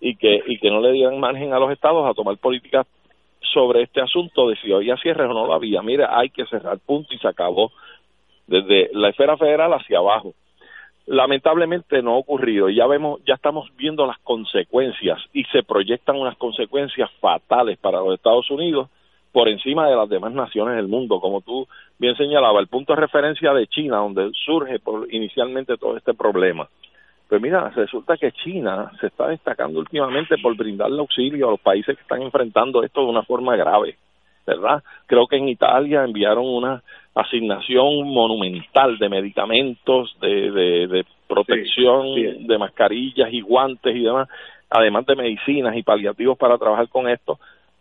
[0.00, 2.86] y que, y que no le dieran margen a los estados a tomar políticas
[3.52, 5.82] sobre este asunto de si había cierre o no lo había.
[5.82, 7.70] Mira, hay que cerrar, punto, y se acabó
[8.46, 10.34] desde la esfera federal hacia abajo.
[11.06, 12.68] Lamentablemente no ha ocurrido.
[12.68, 18.00] Y ya vemos, ya estamos viendo las consecuencias y se proyectan unas consecuencias fatales para
[18.00, 18.88] los Estados Unidos
[19.32, 21.66] por encima de las demás naciones del mundo, como tú
[21.98, 26.68] bien señalabas, el punto de referencia de China, donde surge por, inicialmente todo este problema.
[27.28, 31.96] Pues mira, resulta que China se está destacando últimamente por brindarle auxilio a los países
[31.96, 33.96] que están enfrentando esto de una forma grave,
[34.50, 34.82] ¿verdad?
[35.06, 36.82] Creo que en Italia enviaron una
[37.14, 40.50] asignación monumental de medicamentos, de,
[40.86, 44.28] de, protección, de mascarillas y guantes y demás,
[44.68, 47.38] además de medicinas y paliativos para trabajar con esto,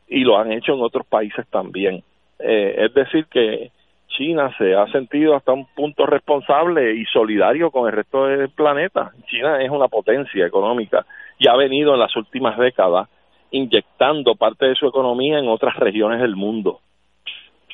[0.07, 2.03] y lo han hecho en otros países también.
[2.39, 3.71] Eh, es decir, que
[4.07, 9.11] China se ha sentido hasta un punto responsable y solidario con el resto del planeta.
[9.27, 11.05] China es una potencia económica
[11.37, 13.07] y ha venido en las últimas décadas
[13.51, 16.80] inyectando parte de su economía en otras regiones del mundo.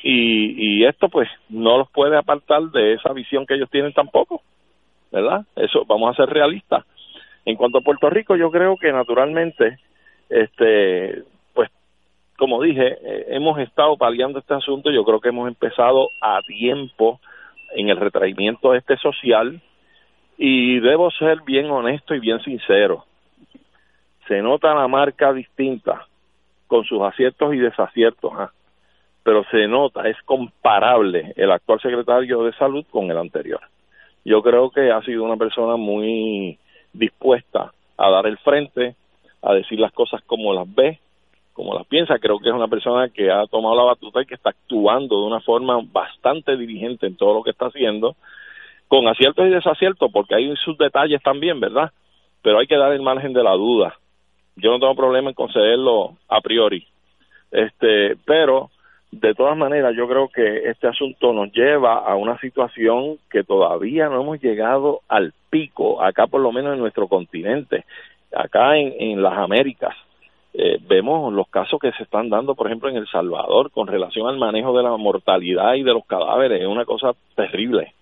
[0.02, 4.42] Y, y esto pues no los puede apartar de esa visión que ellos tienen tampoco,
[5.10, 5.44] ¿verdad?
[5.56, 6.84] Eso vamos a ser realistas.
[7.44, 9.78] En cuanto a Puerto Rico, yo creo que naturalmente
[10.28, 11.24] este
[12.36, 17.20] como dije, eh, hemos estado paliando este asunto, yo creo que hemos empezado a tiempo
[17.74, 19.60] en el retraimiento este social
[20.38, 23.04] y debo ser bien honesto y bien sincero.
[24.28, 26.06] Se nota la marca distinta
[26.66, 28.50] con sus aciertos y desaciertos, ¿ah?
[29.22, 33.60] pero se nota, es comparable el actual secretario de salud con el anterior.
[34.24, 36.58] Yo creo que ha sido una persona muy
[36.92, 38.96] dispuesta a dar el frente,
[39.42, 40.98] a decir las cosas como las ve,
[41.52, 42.18] como las piensa.
[42.18, 45.26] Creo que es una persona que ha tomado la batuta y que está actuando de
[45.26, 48.16] una forma bastante dirigente en todo lo que está haciendo,
[48.88, 51.90] con aciertos y desaciertos, porque hay sus detalles también, ¿verdad?
[52.42, 53.96] Pero hay que dar el margen de la duda.
[54.56, 56.86] Yo no tengo problema en concederlo a priori.
[57.50, 58.70] Este, pero
[59.10, 64.08] de todas maneras, yo creo que este asunto nos lleva a una situación que todavía
[64.08, 67.84] no hemos llegado al pico, acá por lo menos en nuestro continente,
[68.34, 69.94] acá en, las Américas
[70.52, 74.26] eh, vemos los casos que se están dando, por ejemplo, en El Salvador con relación
[74.26, 76.60] al manejo de la mortalidad y de los cadáveres.
[76.60, 77.92] Es una cosa terrible,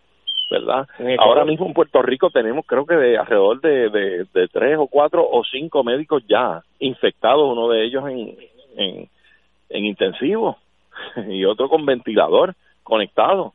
[0.51, 0.87] ¿verdad?
[1.19, 3.91] Ahora mismo en Puerto Rico tenemos, creo que de alrededor de,
[4.33, 8.37] de, tres o cuatro o cinco médicos ya infectados, uno de ellos en,
[8.77, 9.09] en,
[9.71, 10.59] en intensivo
[11.29, 13.55] y otro con ventilador conectado.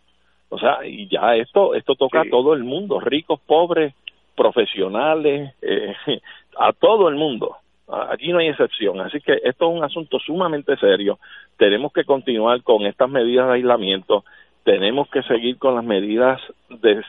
[0.49, 3.93] O sea, y ya esto esto toca a todo el mundo, ricos, pobres,
[4.35, 5.95] profesionales, eh,
[6.57, 7.57] a todo el mundo.
[7.87, 8.99] Allí no hay excepción.
[9.01, 11.17] Así que esto es un asunto sumamente serio.
[11.57, 14.23] Tenemos que continuar con estas medidas de aislamiento.
[14.63, 17.01] Tenemos que seguir con las medidas de,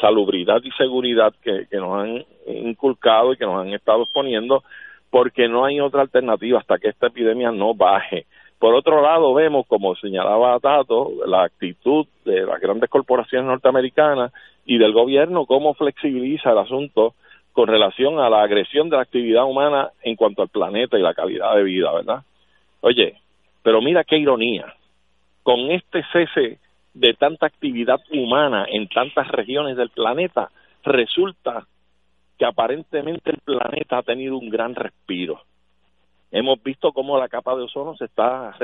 [0.00, 4.62] salubridad y seguridad que, nos han inculcado y que nos han estado exponiendo,
[5.10, 8.26] porque no hay otra alternativa hasta que esta epidemia no baje.
[8.58, 14.32] Por otro lado, vemos, como señalaba Tato, la actitud de las grandes corporaciones norteamericanas
[14.66, 17.14] y del gobierno, cómo flexibiliza el asunto
[17.52, 21.14] con relación a la agresión de la actividad humana en cuanto al planeta y la
[21.14, 22.22] calidad de vida, ¿verdad?
[22.82, 23.16] Oye,
[23.62, 24.74] pero mira qué ironía,
[25.42, 26.58] con este cese
[26.94, 30.50] de tanta actividad humana en tantas regiones del planeta,
[30.82, 31.66] resulta
[32.38, 35.42] que aparentemente el planeta ha tenido un gran respiro.
[36.30, 38.56] Hemos visto cómo la capa de ozono se está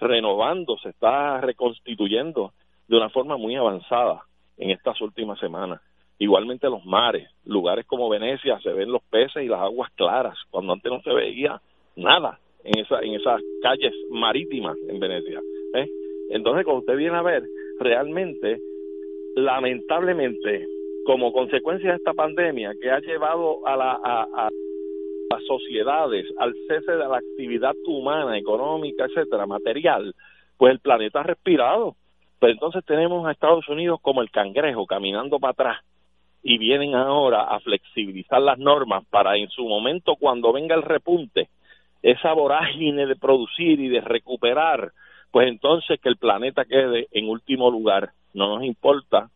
[0.00, 2.52] renovando, se está reconstituyendo
[2.88, 4.22] de una forma muy avanzada
[4.56, 5.80] en estas últimas semanas
[6.18, 10.72] igualmente los mares, lugares como Venecia se ven los peces y las aguas claras, cuando
[10.72, 11.60] antes no se veía
[11.96, 15.40] nada en en esas calles marítimas en Venecia.
[15.74, 15.86] ¿eh?
[16.34, 17.44] Entonces, cuando usted viene a ver,
[17.78, 18.60] realmente,
[19.36, 20.66] lamentablemente,
[21.06, 24.50] como consecuencia de esta pandemia que ha llevado a, la, a,
[25.30, 30.12] las sociedades al cese de la actividad humana, económica, etcétera, material,
[30.58, 31.94] pues el planeta ha respirado.
[32.40, 35.84] Pero entonces tenemos a Estados Unidos como el cangrejo caminando para atrás
[36.42, 41.48] y vienen ahora a flexibilizar las normas para en su momento cuando venga el repunte,
[42.02, 44.90] esa vorágine de producir y de recuperar,
[45.34, 48.12] pues entonces que el planeta quede en último lugar.
[48.34, 49.30] No nos importa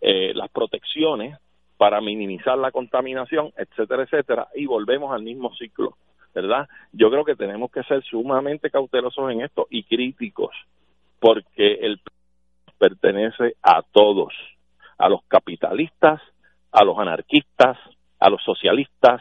[0.00, 1.36] eh, las protecciones
[1.76, 5.96] para minimizar la contaminación, etcétera, etcétera, y volvemos al mismo ciclo,
[6.32, 6.68] ¿verdad?
[6.92, 10.54] Yo creo que tenemos que ser sumamente cautelosos en esto y críticos,
[11.18, 12.00] porque el
[12.78, 14.32] pertenece a todos,
[14.98, 16.22] a los capitalistas,
[16.70, 17.76] a los anarquistas,
[18.20, 19.20] a los socialistas,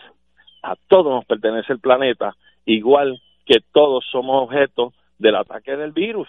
[0.62, 2.36] a todos nos pertenece el planeta,
[2.66, 4.94] igual que todos somos objeto
[5.24, 6.28] del ataque del virus.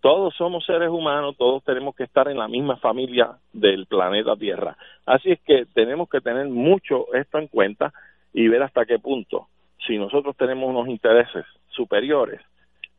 [0.00, 4.76] Todos somos seres humanos, todos tenemos que estar en la misma familia del planeta Tierra.
[5.04, 7.92] Así es que tenemos que tener mucho esto en cuenta
[8.32, 9.48] y ver hasta qué punto,
[9.86, 12.40] si nosotros tenemos unos intereses superiores,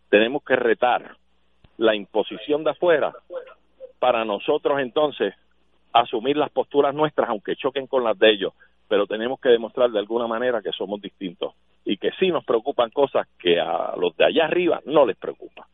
[0.10, 1.16] tenemos que retar
[1.78, 3.12] la imposición de afuera
[4.00, 5.34] para nosotros entonces
[5.94, 8.54] asumir las posturas nuestras, aunque choquen con las de ellos,
[8.88, 11.54] pero tenemos que demostrar de alguna manera que somos distintos
[11.88, 15.66] y que sí nos preocupan cosas que a los de allá arriba no les preocupan.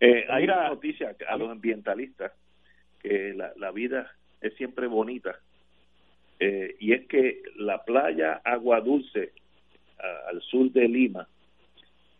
[0.00, 2.32] Eh, hay una noticia a los ambientalistas
[3.00, 5.38] que la, la vida es siempre bonita
[6.40, 9.32] eh, y es que la playa Agua Dulce
[10.28, 11.28] al sur de Lima,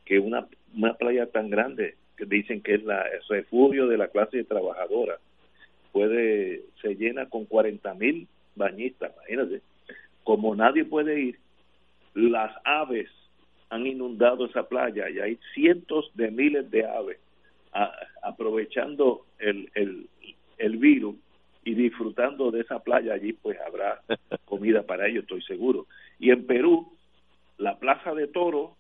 [0.05, 0.47] que una,
[0.77, 5.19] una playa tan grande que dicen que es la, el refugio de la clase trabajadora,
[5.91, 9.63] puede se llena con 40 mil bañistas, imagínate.
[10.23, 11.39] Como nadie puede ir,
[12.15, 13.09] las aves
[13.71, 17.19] han inundado esa playa y hay cientos de miles de aves
[18.23, 20.07] aprovechando el, el,
[20.59, 21.17] el virus
[21.65, 24.03] y disfrutando de esa playa allí, pues habrá
[24.45, 25.87] comida para ellos, estoy seguro.
[26.19, 26.93] Y en Perú,
[27.59, 28.77] la Plaza de Toro,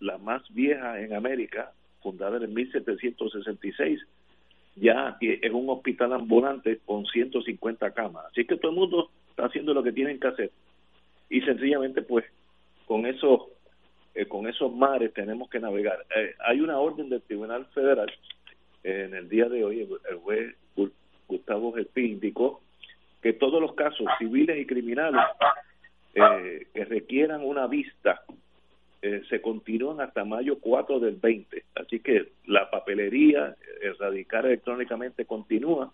[0.00, 4.00] la, más vieja en América, fundada en 1766,
[4.76, 8.26] ya es un hospital ambulante con 150 camas.
[8.26, 10.50] Así que todo el mundo está haciendo lo que tienen que hacer.
[11.28, 12.24] Y sencillamente, pues,
[12.86, 13.50] con eso
[14.16, 16.06] eh, con esos mares tenemos que navegar.
[16.16, 18.10] Eh, hay una orden del Tribunal Federal
[18.82, 20.56] eh, en el día de hoy, el, juez
[21.28, 22.62] Gustavo Gelpi indicó
[23.20, 25.20] que todos los casos civiles y criminales
[26.14, 28.22] que requieran una vista
[29.28, 31.64] se continúan hasta mayo 4 del 20.
[31.74, 35.92] Así que la papelería, erradicar electrónicamente continúa,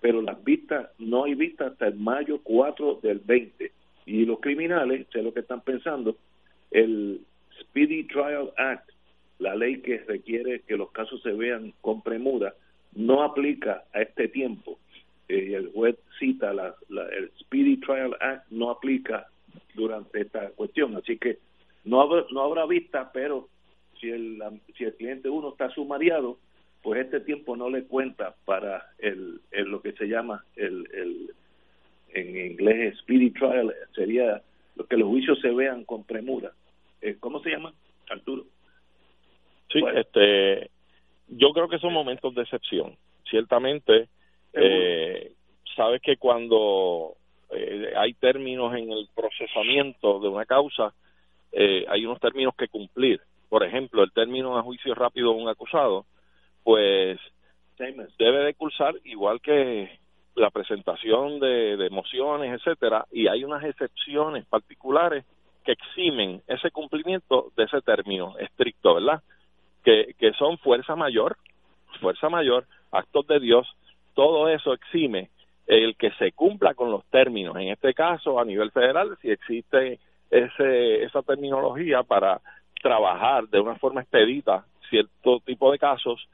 [0.00, 3.72] pero las vistas, no hay vistas hasta el mayo 4 del 20.
[4.06, 6.16] Y los criminales, sé lo que están pensando,
[6.72, 7.20] el
[7.60, 8.90] Speedy Trial Act,
[9.38, 12.54] la ley que requiere que los casos se vean con premura,
[12.94, 14.78] no aplica a este tiempo.
[15.28, 19.28] Eh, el juez cita la, el Speedy Trial Act no aplica
[19.74, 21.38] durante esta cuestión, así que
[21.84, 23.48] no habrá, no habrá vista, pero
[24.00, 24.42] si el,
[24.76, 26.38] si el cliente uno está sumariado,
[26.82, 31.34] pues este tiempo no le cuenta para el, el lo que se llama el, el
[32.14, 34.42] en inglés speedy trial sería
[34.88, 36.52] que los juicios se vean con premura
[37.02, 37.72] eh, ¿cómo se llama?
[38.08, 38.44] Arturo.
[39.70, 40.70] Sí, este,
[41.28, 42.96] yo creo que son momentos de excepción.
[43.28, 44.08] Ciertamente,
[44.52, 45.32] eh,
[45.74, 47.14] sabes que cuando
[47.50, 50.94] eh, hay términos en el procesamiento de una causa,
[51.50, 53.20] eh, hay unos términos que cumplir.
[53.48, 56.06] Por ejemplo, el término a juicio rápido de un acusado,
[56.62, 57.18] pues
[58.16, 59.98] debe de cursar igual que
[60.34, 65.24] la presentación de, de mociones, etcétera, y hay unas excepciones particulares
[65.64, 69.22] que eximen ese cumplimiento de ese término estricto, ¿verdad?
[69.84, 71.36] Que, que son fuerza mayor,
[72.00, 73.68] fuerza mayor, actos de Dios,
[74.14, 75.30] todo eso exime
[75.66, 77.56] el que se cumpla con los términos.
[77.56, 80.00] En este caso, a nivel federal, si existe
[80.30, 82.40] ese, esa terminología para
[82.82, 86.26] trabajar de una forma expedita cierto tipo de casos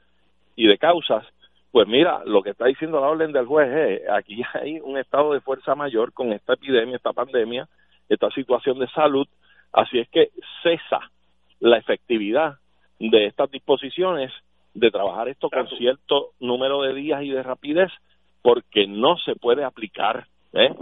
[0.55, 1.25] y de causas,
[1.71, 5.33] pues mira, lo que está diciendo la orden del juez es, aquí hay un estado
[5.33, 7.67] de fuerza mayor con esta epidemia, esta pandemia,
[8.07, 9.27] esta situación de salud,
[9.71, 10.29] así es que
[10.63, 11.11] cesa
[11.59, 12.55] la efectividad
[12.99, 14.31] de estas disposiciones
[14.73, 17.91] de trabajar esto con cierto número de días y de rapidez
[18.41, 20.73] porque no se puede aplicar ¿eh?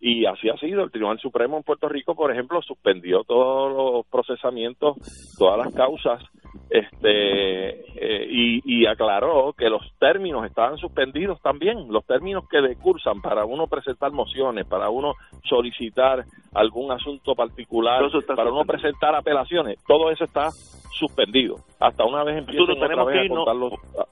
[0.00, 0.82] Y así ha sido.
[0.82, 4.96] El Tribunal Supremo en Puerto Rico, por ejemplo, suspendió todos los procesamientos,
[5.38, 6.22] todas las causas,
[6.70, 8.26] este eh,
[8.64, 14.10] y, aclaró que los términos estaban suspendidos también, los términos que decursan para uno presentar
[14.10, 15.14] mociones, para uno
[15.44, 16.24] solicitar
[16.54, 18.02] algún asunto particular,
[18.34, 20.50] para uno presentar apelaciones, todo eso está
[20.92, 23.30] suspendido hasta una vez empiecen otra vez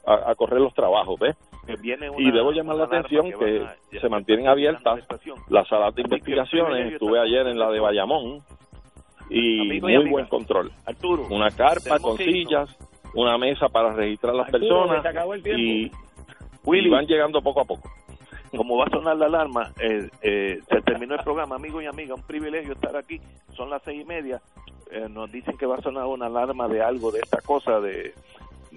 [0.07, 1.37] a, a, correr los trabajos, ¿ves?
[2.19, 3.67] Y debo llamar la atención que,
[3.99, 5.01] se mantienen abiertas
[5.49, 6.93] las salas de investigaciones.
[6.93, 8.41] Estuve ayer en la de Bayamón
[9.31, 10.73] y muy buen control.
[11.31, 12.75] una carpa con sillas,
[13.15, 15.05] una mesa para registrar las personas
[15.57, 15.91] y,
[16.91, 17.91] van llegando poco a poco.
[18.57, 22.17] Como va a sonar la alarma, eh, eh, se terminó el programa, amigos y amigas,
[22.17, 23.21] un privilegio estar aquí,
[23.55, 24.41] son las seis y media,
[24.91, 28.15] eh, nos dicen que va a sonar una alarma de algo, de esta cosa, de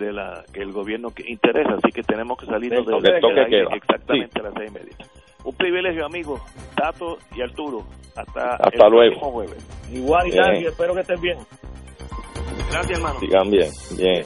[0.02, 4.54] de la que el gobierno interesa, así que tenemos que salir de, exactamente a las
[4.56, 4.96] seis y media.
[5.44, 6.42] Un privilegio, amigos,
[6.76, 7.84] Tato y Arturo.
[8.16, 9.20] Hasta, Hasta el luego.
[9.20, 9.90] Jueves.
[9.92, 11.38] Igual, y espero que estén bien.
[12.72, 13.20] Gracias, hermano.
[13.20, 14.26] Sigan bien, bien.